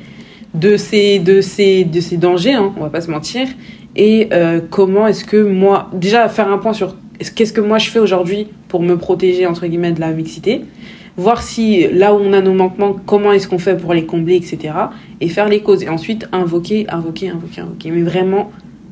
De 0.53 0.77
ces, 0.77 1.19
de 1.19 1.41
ces, 1.41 1.83
de 1.85 1.99
ces 2.01 2.17
dangers, 2.17 2.53
hein, 2.53 2.73
on 2.77 2.81
va 2.81 2.89
pas 2.89 3.01
se 3.01 3.09
mentir, 3.09 3.47
et 3.95 4.27
euh, 4.33 4.59
comment 4.69 5.07
est-ce 5.07 5.23
que 5.25 5.37
moi, 5.41 5.89
déjà 5.93 6.27
faire 6.29 6.49
un 6.51 6.57
point 6.57 6.73
sur 6.73 6.95
est-ce- 7.19 7.31
qu'est-ce 7.31 7.53
que 7.53 7.61
moi 7.61 7.77
je 7.77 7.89
fais 7.89 7.99
aujourd'hui 7.99 8.47
pour 8.67 8.81
me 8.81 8.97
protéger 8.97 9.45
entre 9.45 9.65
guillemets 9.67 9.91
de 9.91 9.99
la 9.99 10.11
mixité, 10.11 10.61
voir 11.17 11.41
si 11.41 11.87
là 11.91 12.13
où 12.13 12.17
on 12.19 12.33
a 12.33 12.41
nos 12.41 12.53
manquements, 12.53 12.95
comment 13.05 13.31
est-ce 13.31 13.47
qu'on 13.47 13.59
fait 13.59 13.75
pour 13.77 13.93
les 13.93 14.05
combler, 14.05 14.35
etc. 14.35 14.73
Et 15.19 15.27
faire 15.29 15.47
les 15.49 15.61
causes. 15.61 15.83
Et 15.83 15.89
ensuite 15.89 16.27
invoquer, 16.31 16.85
invoquer, 16.89 17.29
invoquer, 17.29 17.61
invoquer. 17.61 17.91
Mais 17.91 18.01
vraiment, 18.01 18.49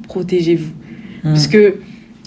protégez-vous. 0.07 0.71
Mm. 1.23 1.33
Parce 1.33 1.47
que 1.47 1.75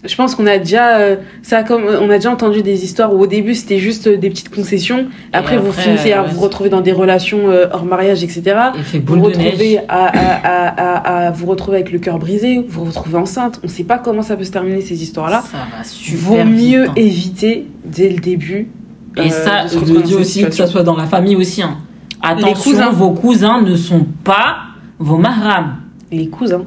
je 0.05 0.15
pense 0.17 0.35
qu'on 0.35 0.47
a 0.47 0.59
déjà, 0.59 0.97
euh, 0.99 1.17
ça 1.43 1.63
comme, 1.63 1.85
on 1.85 2.11
a 2.11 2.17
déjà 2.17 2.31
entendu 2.33 2.63
des 2.63 2.85
histoires 2.85 3.15
où 3.15 3.21
au 3.21 3.27
début 3.27 3.55
c'était 3.55 3.79
juste 3.79 4.09
des 4.09 4.31
petites 4.31 4.53
concessions. 4.53 5.07
Après, 5.33 5.59
vous 5.59 5.73
finissez 5.73 6.13
à 6.13 6.23
ouais, 6.23 6.29
vous 6.31 6.41
retrouver 6.41 6.71
dans 6.71 6.81
des 6.81 6.91
relations 6.93 7.49
euh, 7.51 7.67
hors 7.73 7.85
mariage, 7.85 8.25
etc. 8.25 8.43
Effet 8.79 9.03
Vous 9.05 9.21
retrouvez 9.23 9.79
à, 9.89 10.07
à, 10.07 10.67
à, 10.67 11.27
à, 11.27 11.31
vous 11.31 11.47
retrouver 11.47 11.77
avec 11.77 11.93
le 11.93 12.01
cœur 12.01 12.19
brisé, 12.19 12.65
vous 12.69 12.81
vous 12.85 12.91
retrouvez 12.91 13.17
enceinte. 13.19 13.61
On 13.63 13.69
sait 13.69 13.85
pas 13.85 13.99
comment 13.99 14.23
ça 14.23 14.37
peut 14.37 14.45
se 14.45 14.51
terminer 14.51 14.81
ces 14.81 15.03
histoires-là. 15.03 15.43
Ça 15.51 15.59
va 15.77 15.85
super 15.85 16.19
Vaut 16.19 16.51
mieux 16.51 16.83
vite, 16.83 16.89
hein. 16.91 16.93
éviter 16.97 17.67
dès 17.85 18.09
le 18.09 18.19
début. 18.19 18.69
Et 19.17 19.21
euh, 19.21 19.29
ça, 19.29 19.67
je 19.69 19.79
le 19.79 20.03
dis 20.03 20.15
aussi 20.15 20.45
que 20.45 20.51
ça 20.51 20.67
soit 20.67 20.83
dans 20.83 20.97
la 20.97 21.07
famille 21.07 21.37
aussi. 21.37 21.63
hein. 21.63 21.77
Attention, 22.21 22.55
cousins. 22.73 22.91
vos 22.91 23.11
cousins 23.11 23.61
ne 23.63 23.77
sont 23.77 24.07
pas 24.25 24.57
vos 24.99 25.17
mahrams. 25.19 25.77
Les 26.11 26.29
cousins. 26.29 26.63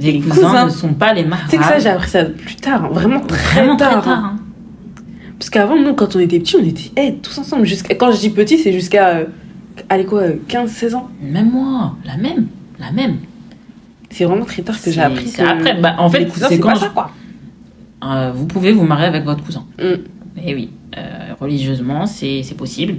Les, 0.00 0.12
Les 0.12 0.20
cousins, 0.20 0.34
cousins. 0.48 0.64
ne 0.66 0.70
sont 0.70 0.94
pas 0.94 1.12
les 1.12 1.24
mahrams. 1.24 1.44
Tu 1.48 1.56
sais 1.56 1.58
que 1.58 1.64
ça, 1.64 1.78
j'ai 1.78 1.88
appris 1.88 2.08
ça 2.10 2.24
plus 2.24 2.56
tard, 2.56 2.84
hein, 2.84 2.88
vraiment 2.92 3.20
très 3.20 3.38
Vraiment 3.62 3.76
très 3.76 3.90
tard. 3.90 4.02
tard. 4.04 4.18
hein. 4.18 4.32
hein. 4.36 4.38
Parce 5.38 5.50
qu'avant, 5.50 5.76
nous, 5.76 5.94
quand 5.94 6.14
on 6.16 6.20
était 6.20 6.38
petits, 6.38 6.56
on 6.56 6.64
était 6.64 6.90
eh, 6.96 7.14
tous 7.16 7.36
ensemble. 7.38 7.66
Jusqu'à, 7.66 7.94
quand 7.94 8.12
je 8.12 8.18
dis 8.20 8.30
petit, 8.30 8.58
c'est 8.58 8.72
jusqu'à, 8.72 9.08
euh, 9.08 9.24
allez 9.88 10.04
quoi, 10.04 10.20
euh, 10.22 10.34
15, 10.48 10.70
16 10.70 10.94
ans. 10.94 11.08
Même 11.20 11.50
moi, 11.50 11.96
la 12.04 12.16
même, 12.16 12.46
la 12.78 12.92
même. 12.92 13.16
C'est 14.10 14.24
vraiment 14.24 14.44
très 14.44 14.62
tard 14.62 14.80
que 14.80 14.90
j'ai 14.90 15.00
appris 15.00 15.30
que 15.32 15.42
après, 15.42 15.74
bah, 15.80 15.96
en 15.98 16.08
fait, 16.10 16.20
les 16.20 16.26
cousins, 16.28 16.46
c'est 16.48 16.58
quand 16.60 16.68
pas 16.68 16.74
je- 16.74 16.80
ça, 16.80 16.88
quoi. 16.90 17.10
Euh, 18.04 18.32
vous 18.34 18.46
pouvez 18.46 18.72
vous 18.72 18.84
marier 18.84 19.06
avec 19.06 19.24
votre 19.24 19.42
cousin. 19.44 19.64
Mm. 19.80 20.40
Et 20.44 20.54
oui, 20.54 20.70
euh, 20.96 21.00
religieusement, 21.40 22.06
c'est 22.06 22.42
c'est 22.42 22.56
possible. 22.56 22.94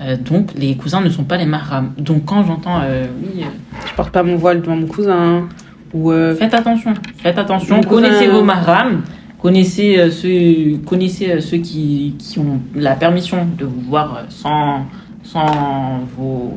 Euh, 0.00 0.16
donc, 0.16 0.50
les 0.56 0.76
cousins 0.76 1.00
ne 1.00 1.08
sont 1.08 1.24
pas 1.24 1.36
les 1.38 1.46
mahrams. 1.46 1.92
Donc, 1.98 2.24
quand 2.26 2.44
j'entends, 2.44 2.80
euh, 2.82 3.06
oui, 3.22 3.42
euh, 3.42 3.46
Je 3.88 3.94
porte 3.94 4.10
pas 4.12 4.22
mon 4.22 4.36
voile 4.36 4.60
devant 4.62 4.76
mon 4.76 4.86
cousin. 4.86 5.48
Ou 5.94 6.10
euh, 6.10 6.34
Faites 6.34 6.54
attention, 6.54 6.94
faites 7.18 7.38
attention. 7.38 7.80
Connaissez 7.82 8.26
cousin- 8.26 8.32
vos 8.38 8.42
mahrams, 8.42 9.02
connaissez 9.40 9.98
euh, 9.98 10.10
ceux, 10.10 10.78
connaissez 10.84 11.30
euh, 11.32 11.40
ceux 11.40 11.58
qui, 11.58 12.14
qui 12.18 12.38
ont 12.38 12.60
la 12.74 12.94
permission 12.96 13.46
de 13.56 13.64
vous 13.64 13.80
voir 13.82 14.16
euh, 14.16 14.22
sans, 14.28 14.86
sans 15.22 16.00
vos, 16.16 16.54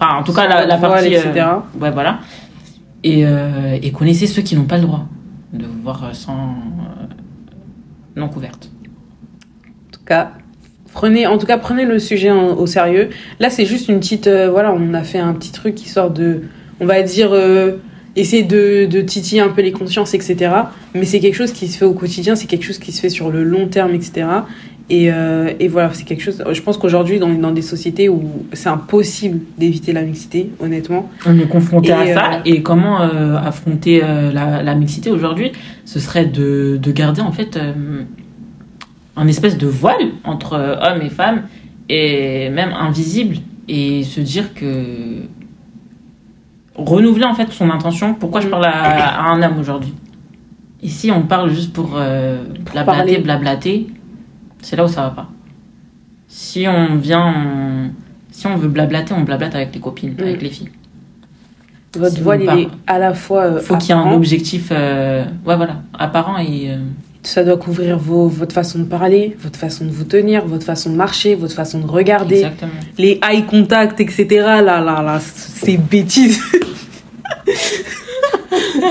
enfin 0.00 0.20
en 0.20 0.22
tout 0.22 0.32
cas 0.32 0.48
la, 0.48 0.66
la 0.66 0.76
voile, 0.76 0.90
partie, 0.92 1.14
euh, 1.16 1.20
etc. 1.30 1.46
ouais 1.80 1.90
voilà. 1.90 2.18
Et, 3.04 3.24
euh, 3.24 3.78
et 3.80 3.92
connaissez 3.92 4.26
ceux 4.26 4.42
qui 4.42 4.56
n'ont 4.56 4.64
pas 4.64 4.76
le 4.76 4.82
droit 4.82 5.06
de 5.52 5.64
vous 5.66 5.82
voir 5.82 6.02
euh, 6.04 6.08
sans 6.12 6.32
euh, 6.32 7.04
non 8.16 8.28
couverte. 8.28 8.70
En 9.88 9.90
tout 9.92 10.00
cas, 10.04 10.32
prenez, 10.92 11.26
en 11.26 11.38
tout 11.38 11.46
cas, 11.46 11.58
prenez 11.58 11.84
le 11.84 11.98
sujet 11.98 12.30
en- 12.30 12.54
au 12.56 12.66
sérieux. 12.66 13.10
Là, 13.38 13.50
c'est 13.50 13.66
juste 13.66 13.88
une 13.88 14.00
petite, 14.00 14.26
euh, 14.26 14.50
voilà, 14.50 14.72
on 14.72 14.94
a 14.94 15.02
fait 15.04 15.18
un 15.20 15.32
petit 15.34 15.52
truc 15.52 15.74
qui 15.76 15.88
sort 15.88 16.10
de, 16.10 16.42
on 16.80 16.86
va 16.86 17.02
dire, 17.02 17.28
euh, 17.32 17.76
essayer 18.20 18.42
de, 18.42 18.86
de 18.86 19.00
titiller 19.00 19.40
un 19.40 19.48
peu 19.48 19.62
les 19.62 19.72
consciences, 19.72 20.14
etc. 20.14 20.50
Mais 20.94 21.04
c'est 21.04 21.20
quelque 21.20 21.34
chose 21.36 21.52
qui 21.52 21.68
se 21.68 21.78
fait 21.78 21.84
au 21.84 21.92
quotidien, 21.94 22.34
c'est 22.36 22.46
quelque 22.46 22.64
chose 22.64 22.78
qui 22.78 22.92
se 22.92 23.00
fait 23.00 23.08
sur 23.10 23.30
le 23.30 23.44
long 23.44 23.66
terme, 23.68 23.94
etc. 23.94 24.26
Et, 24.90 25.12
euh, 25.12 25.52
et 25.60 25.68
voilà, 25.68 25.90
c'est 25.92 26.04
quelque 26.04 26.22
chose. 26.22 26.42
Je 26.50 26.62
pense 26.62 26.78
qu'aujourd'hui, 26.78 27.18
dans, 27.18 27.28
dans 27.28 27.50
des 27.50 27.60
sociétés 27.62 28.08
où 28.08 28.22
c'est 28.54 28.70
impossible 28.70 29.40
d'éviter 29.58 29.92
la 29.92 30.00
mixité, 30.02 30.50
honnêtement. 30.60 31.10
On 31.26 31.38
est 31.38 31.46
confronté 31.48 31.90
Et, 31.90 31.92
à 31.92 32.14
ça. 32.14 32.30
euh, 32.36 32.40
Et 32.46 32.62
comment 32.62 33.02
euh, 33.02 33.36
affronter 33.36 34.00
la, 34.00 34.62
la 34.62 34.74
mixité 34.74 35.10
aujourd'hui 35.10 35.52
Ce 35.84 36.00
serait 36.00 36.24
de, 36.24 36.78
de 36.82 36.90
garder 36.92 37.20
en 37.20 37.32
fait 37.32 37.58
un 39.16 39.26
espèce 39.28 39.58
de 39.58 39.66
voile 39.66 40.12
entre 40.24 40.54
hommes 40.54 41.02
et 41.02 41.10
femmes, 41.10 41.42
et 41.88 42.48
même 42.50 42.72
invisible, 42.72 43.36
et 43.68 44.04
se 44.04 44.20
dire 44.20 44.54
que 44.54 45.22
renouveler 46.78 47.24
en 47.24 47.34
fait 47.34 47.50
son 47.52 47.70
intention. 47.70 48.14
Pourquoi 48.14 48.40
je 48.40 48.46
Mm. 48.46 48.50
parle 48.50 48.64
à, 48.66 49.20
à 49.20 49.30
un 49.32 49.42
homme 49.42 49.58
aujourd'hui? 49.58 49.94
Ici, 50.82 51.10
on 51.10 51.22
parle 51.22 51.50
juste 51.50 51.72
pour, 51.72 51.90
euh, 51.96 52.44
blablater, 52.72 52.84
parler. 52.98 53.18
blablater. 53.18 53.86
C'est 54.62 54.76
là 54.76 54.84
où 54.84 54.88
ça 54.88 55.02
va 55.02 55.10
pas. 55.10 55.28
Si 56.28 56.66
on 56.68 56.96
vient, 56.96 57.26
on- 57.26 57.90
si 58.30 58.46
on 58.46 58.56
veut 58.56 58.68
blablater, 58.68 59.14
on 59.14 59.22
blablate 59.22 59.54
avec 59.54 59.74
les 59.74 59.80
copines, 59.80 60.14
Mm. 60.18 60.22
avec 60.22 60.42
les 60.42 60.50
filles. 60.50 60.70
Votre 61.96 62.14
Si 62.16 62.20
voile, 62.20 62.42
il 62.42 62.48
est 62.60 62.68
à 62.86 62.98
la 62.98 63.14
fois. 63.14 63.44
euh, 63.44 63.60
faut 63.60 63.76
qu'il 63.76 63.88
y 63.94 63.98
ait 63.98 64.00
un 64.00 64.12
objectif, 64.12 64.68
euh, 64.70 65.24
ouais 65.46 65.56
voilà, 65.56 65.76
apparent 65.98 66.38
et 66.38 66.70
euh, 66.70 66.76
Ça 67.28 67.44
doit 67.44 67.58
couvrir 67.58 67.98
vos, 67.98 68.26
votre 68.26 68.54
façon 68.54 68.78
de 68.78 68.84
parler, 68.84 69.36
votre 69.38 69.58
façon 69.58 69.84
de 69.84 69.90
vous 69.90 70.04
tenir, 70.04 70.46
votre 70.46 70.64
façon 70.64 70.88
de 70.88 70.96
marcher, 70.96 71.34
votre 71.34 71.54
façon 71.54 71.78
de 71.78 71.86
regarder. 71.86 72.36
exactement. 72.36 72.72
les 72.96 73.20
eye 73.30 73.44
contact, 73.44 74.00
etc. 74.00 74.26
Là, 74.30 74.62
là, 74.62 74.80
là, 74.80 75.20
c'est 75.20 75.76
bêtises. 75.76 76.40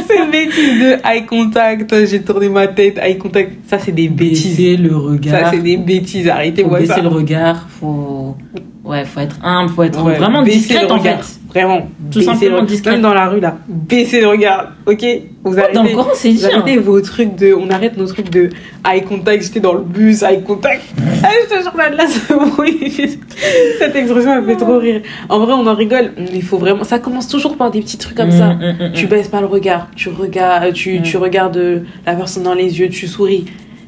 c'est 0.08 0.32
bêtises 0.32 0.80
de 0.80 0.97
eye 1.04 1.26
contact. 1.26 2.06
J'ai 2.06 2.21
tourné 2.21 2.47
ma 2.47 2.67
tête, 2.67 3.00
eye 3.02 3.17
contact. 3.17 3.54
Ça, 3.67 3.80
c'est 3.80 3.91
des 3.91 4.08
bêtises. 4.08 4.56
Baisser 4.56 4.78
le 4.78 4.95
regard. 4.95 5.39
Ça, 5.39 5.52
c'est 5.52 5.63
des 5.63 5.78
bêtises. 5.78 6.30
Arrêtez-moi 6.30 6.78
baisser 6.78 6.93
ça. 6.93 7.02
le 7.02 7.08
regard, 7.08 7.67
faut, 7.80 8.38
ouais, 8.86 9.04
faut 9.06 9.19
être 9.19 9.38
humble, 9.43 9.71
faut 9.71 9.82
être 9.82 10.06
Ouais, 10.06 10.15
vraiment 10.15 10.43
baisser 10.43 10.60
discrète 10.60 10.91
en 10.91 11.02
fait. 11.02 11.17
Vraiment. 11.58 11.89
Tout 12.12 12.20
Baisser 12.20 12.26
simplement 12.26 12.62
le-. 12.62 12.91
Même 12.91 13.02
dans 13.02 13.13
la 13.13 13.28
rue, 13.28 13.39
là. 13.39 13.58
Baissez 13.67 14.22
le 14.22 14.28
regard. 14.28 14.74
Ok 14.86 15.04
Vous 15.43 15.56
Dans 15.56 15.62
le 15.72 15.78
arrêtez. 15.78 15.93
Coran, 15.96 16.10
c'est 16.13 16.32
Vous 16.32 16.46
arrêtez 16.46 16.78
vos 16.78 17.02
trucs 17.02 17.36
de. 17.36 17.54
On 17.54 17.70
arrête 17.72 17.98
nos 17.98 18.06
trucs 18.06 18.30
de 18.30 18.50
eye 18.88 19.04
contact. 19.04 19.43
J'étais 19.43 19.60
dans 19.60 19.74
le 19.74 19.82
bus, 19.82 20.22
eye 20.22 20.43
contact. 20.43 20.84
Ah, 21.24 21.30
je 21.43 21.56
te 21.56 21.62
jure, 21.63 21.76
là, 21.76 21.89
là. 21.89 22.06
Cette 23.80 23.96
expression, 23.96 24.38
elle 24.38 24.46
fait 24.46 24.56
trop 24.56 24.78
rire. 24.78 25.02
En 25.30 25.39
vrai, 25.39 25.54
on 25.54 25.65
en 25.65 25.74
rigole. 25.74 26.12
Mais 26.15 26.30
il 26.36 26.43
faut 26.43 26.60
vraiment. 26.60 26.84
Ça 26.84 27.00
commence 27.00 27.28
toujours 27.28 27.58
par 27.58 27.72
des 27.72 27.82
petits 27.82 27.98
trucs 27.98 28.15
comme 28.15 28.32
ça. 28.32 28.54
Mm, 28.54 28.60
mm, 28.60 28.89
mm, 28.89 28.91
Tu 28.93 29.08
baisses 29.08 29.28
pas 29.28 29.41
le 29.41 29.48
regard, 29.48 29.88
tu 29.96 30.10
regardes, 30.10 30.74
tu, 30.74 31.02
tu 31.02 31.17
regardes 31.17 31.58
euh, 31.58 31.80
la 32.06 32.13
personne 32.13 32.43
dans 32.43 32.54
les 32.54 32.80
yeux, 32.80 32.89
tu 32.89 33.08
souris. 33.08 33.46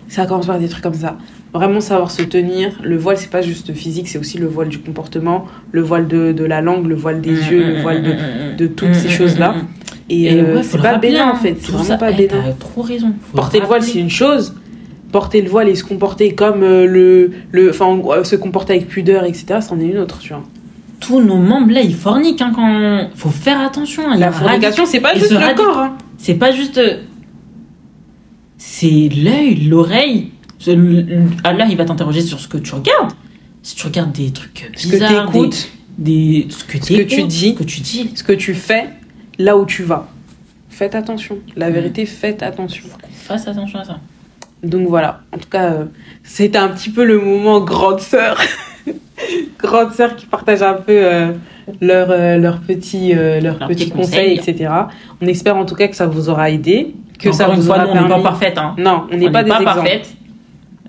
Ça 0.07 0.25
commence 0.25 0.47
par 0.47 0.57
des 0.57 0.67
trucs 0.67 0.81
comme 0.81 0.95
ça. 0.95 1.17
Vraiment 1.53 1.81
savoir 1.81 2.11
se 2.11 2.21
tenir. 2.21 2.79
Le 2.83 2.95
voile, 2.97 3.17
c'est 3.17 3.29
pas 3.31 3.41
juste 3.41 3.73
physique, 3.73 4.07
c'est 4.07 4.19
aussi 4.19 4.37
le 4.37 4.45
voile 4.47 4.69
du 4.69 4.79
comportement, 4.79 5.45
le 5.71 5.81
voile 5.81 6.07
de, 6.07 6.31
de 6.31 6.43
la 6.43 6.61
langue, 6.61 6.85
le 6.87 6.95
voile 6.95 7.21
des 7.21 7.31
Mm, 7.31 7.51
yeux, 7.51 7.63
le 7.65 7.81
voile 7.81 8.01
mm, 8.01 8.03
de. 8.05 8.13
mm, 8.53 8.55
de 8.57 8.67
toutes 8.67 8.93
ces 8.93 9.09
choses-là. 9.09 9.55
Et, 10.11 10.25
Et 10.25 10.41
euh, 10.41 10.55
ouais, 10.57 10.63
c'est 10.63 10.81
pas 10.81 10.97
bénin 10.97 11.25
en 11.25 11.29
hein. 11.31 11.35
fait, 11.35 11.55
c'est 11.59 11.71
vraiment 11.71 11.83
ça, 11.85 11.97
pas 11.97 12.11
eh, 12.11 12.15
bénin. 12.15 12.41
T'as 12.45 12.51
trop 12.53 12.81
raison. 12.83 13.13
Faut 13.31 13.37
Porter 13.37 13.59
le 13.61 13.65
voile, 13.65 13.81
c'est 13.83 13.99
une 13.99 14.09
chose. 14.09 14.55
Porter 15.11 15.41
le 15.41 15.49
voile 15.49 15.69
et 15.69 15.75
se 15.75 15.83
comporter 15.83 16.35
comme 16.35 16.61
euh, 16.61 16.85
le. 16.85 17.31
le 17.51 17.71
enfin, 17.71 17.85
en 17.85 18.01
euh, 18.11 18.23
se 18.23 18.35
comporter 18.35 18.73
avec 18.73 18.87
pudeur, 18.87 19.23
etc., 19.23 19.59
c'en 19.61 19.79
est 19.79 19.85
une 19.85 19.97
autre, 19.97 20.19
tu 20.19 20.29
vois. 20.33 20.43
Tous 20.99 21.19
nos 21.21 21.37
membres 21.37 21.71
là, 21.71 21.81
ils 21.81 21.95
forniquent 21.95 22.41
hein, 22.43 22.51
quand. 22.55 23.09
Faut 23.15 23.29
faire 23.29 23.59
attention. 23.61 24.03
hein, 24.07 24.17
La 24.17 24.31
fornication, 24.31 24.85
c'est 24.85 24.99
pas 24.99 25.15
juste 25.15 25.31
le 25.31 25.55
corps, 25.55 25.77
hein. 25.79 25.97
C'est 26.19 26.35
pas 26.35 26.51
juste. 26.51 26.79
C'est 28.57 29.09
l'œil, 29.15 29.55
l'oreille. 29.67 30.31
Allah, 31.43 31.65
il 31.69 31.77
va 31.77 31.85
t'interroger 31.85 32.21
sur 32.21 32.39
ce 32.39 32.47
que 32.47 32.57
tu 32.57 32.73
regardes. 32.75 33.11
Si 33.63 33.75
tu 33.75 33.85
regardes 33.87 34.11
des 34.11 34.31
trucs 34.31 34.69
Ce 34.75 34.87
que 34.87 34.91
bizarres, 34.91 35.31
des, 35.97 36.47
ce 36.49 36.63
que, 36.63 36.83
ce 36.83 36.93
que 36.93 37.01
tu 37.03 37.23
dis. 37.23 37.49
ce 37.51 37.57
que 37.57 37.63
tu 37.63 37.81
dis. 37.81 38.11
ce 38.15 38.23
que 38.23 38.31
tu 38.33 38.53
fais, 38.53 38.89
là 39.37 39.57
où 39.57 39.65
tu 39.65 39.83
vas. 39.83 40.07
Faites 40.69 40.95
attention. 40.95 41.39
La 41.57 41.69
vérité, 41.69 42.05
faites 42.05 42.41
attention. 42.41 42.85
Fasse 43.11 43.47
attention 43.47 43.79
à 43.79 43.83
ça. 43.83 43.99
Donc 44.63 44.87
voilà, 44.87 45.21
en 45.33 45.37
tout 45.37 45.49
cas, 45.49 45.71
euh, 45.71 45.85
c'était 46.23 46.57
un 46.57 46.69
petit 46.69 46.89
peu 46.89 47.03
le 47.05 47.19
moment 47.19 47.59
grande 47.61 47.99
sœur. 48.01 48.39
grande 49.59 49.93
sœur 49.93 50.15
qui 50.15 50.25
partage 50.25 50.61
un 50.61 50.73
peu 50.73 50.93
euh, 50.93 51.31
leurs 51.81 52.11
euh, 52.11 52.37
leurs 52.37 52.59
petits, 52.59 53.13
euh, 53.15 53.41
conseils, 53.95 54.33
etc. 54.33 54.71
On 55.21 55.27
espère 55.27 55.55
en 55.57 55.65
tout 55.65 55.75
cas 55.75 55.87
que 55.87 55.95
ça 55.95 56.07
vous 56.07 56.29
aura 56.29 56.49
aidé, 56.49 56.95
que 57.17 57.31
ça 57.31 57.47
une 57.49 57.55
vous 57.55 57.63
fois, 57.63 57.75
aura 57.75 57.85
nous, 57.85 57.91
on 57.91 57.93
n'est 57.95 58.07
permis. 58.07 58.23
pas 58.23 58.29
parfaite. 58.29 58.57
Hein. 58.57 58.75
Non, 58.77 59.07
on 59.11 59.17
n'est 59.17 59.31
pas 59.31 59.43
des 59.43 59.49
pas 59.49 59.61
exemples. 59.61 59.79
parfaite. 59.79 60.15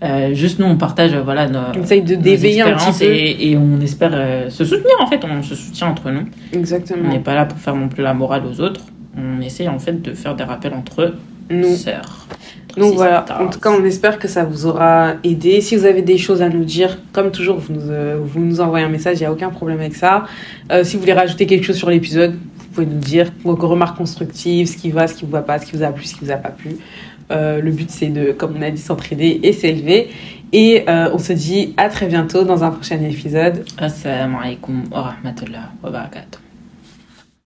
Euh, 0.03 0.33
juste 0.35 0.59
nous, 0.59 0.67
on 0.67 0.77
partage 0.77 1.13
euh, 1.13 1.23
voilà, 1.23 1.47
nos, 1.49 1.59
On 1.77 1.83
essaye 1.83 2.03
de 2.03 2.15
nos 2.17 2.23
d'éveiller 2.23 2.63
un 2.63 2.75
petit 2.75 2.99
peu. 2.99 3.05
et, 3.05 3.51
et 3.51 3.57
on 3.59 3.81
espère 3.81 4.13
euh, 4.15 4.49
se 4.49 4.65
soutenir 4.65 4.95
en 5.01 5.07
fait. 5.07 5.21
On 5.25 5.43
se 5.43 5.55
soutient 5.55 5.89
entre 5.89 6.11
nous. 6.11 6.25
On 6.55 6.59
Exactement. 6.59 7.09
n'est 7.09 7.19
pas 7.19 7.35
là 7.35 7.45
pour 7.45 7.59
faire 7.59 7.75
non 7.77 7.89
plus 7.89 8.03
la 8.03 8.15
morale 8.15 8.43
aux 8.51 8.61
autres. 8.61 8.81
On 9.17 9.41
essaye 9.43 9.69
en 9.69 9.79
fait 9.79 10.01
de 10.01 10.15
faire 10.15 10.35
des 10.37 10.45
rappels 10.45 10.73
entre 10.75 11.15
Nous. 11.51 11.75
sœurs. 11.77 12.27
Donc 12.77 12.95
voilà, 12.95 13.25
en 13.41 13.49
tout 13.49 13.59
cas, 13.59 13.71
on 13.73 13.85
espère 13.85 14.19
que 14.19 14.29
ça 14.29 14.45
vous 14.45 14.67
aura 14.67 15.15
aidé. 15.25 15.61
Si 15.61 15.77
vous 15.77 15.85
avez 15.85 16.03
des 16.03 16.19
choses 16.19 16.41
à 16.41 16.49
nous 16.49 16.65
dire, 16.65 16.99
comme 17.13 17.33
toujours, 17.33 17.59
vous 17.59 17.73
nous, 17.73 17.91
euh, 17.91 18.17
vous 18.23 18.39
nous 18.41 18.61
envoyez 18.61 18.87
un 18.87 18.89
message, 18.89 19.17
il 19.19 19.21
n'y 19.23 19.27
a 19.27 19.33
aucun 19.33 19.51
problème 19.51 19.81
avec 19.81 19.97
ça. 19.97 20.25
Euh, 20.71 20.85
si 20.85 20.95
vous 20.95 21.01
voulez 21.01 21.13
rajouter 21.13 21.47
quelque 21.47 21.65
chose 21.65 21.77
sur 21.77 21.91
l'épisode, 21.91 22.35
vous 22.35 22.67
pouvez 22.73 22.87
nous 22.87 22.99
dire 23.01 23.33
vos 23.43 23.57
remarques 23.57 23.97
constructives, 23.99 24.69
ce 24.69 24.77
qui 24.77 24.91
va, 24.93 25.09
ce 25.09 25.15
qui 25.15 25.25
vous 25.25 25.33
va 25.33 25.43
pas, 25.43 25.59
ce 25.59 25.67
qui 25.67 25.77
vous 25.77 25.83
a 25.83 25.89
plu, 25.89 26.05
ce 26.05 26.15
qui 26.15 26.25
vous 26.25 26.31
a 26.31 26.37
pas 26.37 26.51
plu. 26.51 26.77
Euh, 27.31 27.61
le 27.61 27.71
but, 27.71 27.91
c'est 27.91 28.09
de, 28.09 28.33
comme 28.33 28.57
on 28.59 28.63
a 28.63 28.71
dit, 28.71 28.81
s'entraider 28.81 29.41
et 29.43 29.53
s'élever. 29.53 30.11
Et 30.53 30.85
euh, 30.89 31.11
on 31.13 31.19
se 31.19 31.33
dit 31.33 31.75
à 31.77 31.89
très 31.89 32.07
bientôt 32.07 32.45
dans 32.45 32.65
un 32.65 32.71
prochain 32.71 33.01
épisode. 33.03 33.65
Assalamu 33.79 34.37
alaikum 34.43 34.85
wa 34.91 35.03
rahmatullah 35.03 35.71
wa 35.83 35.91
barakatuh. 35.91 36.50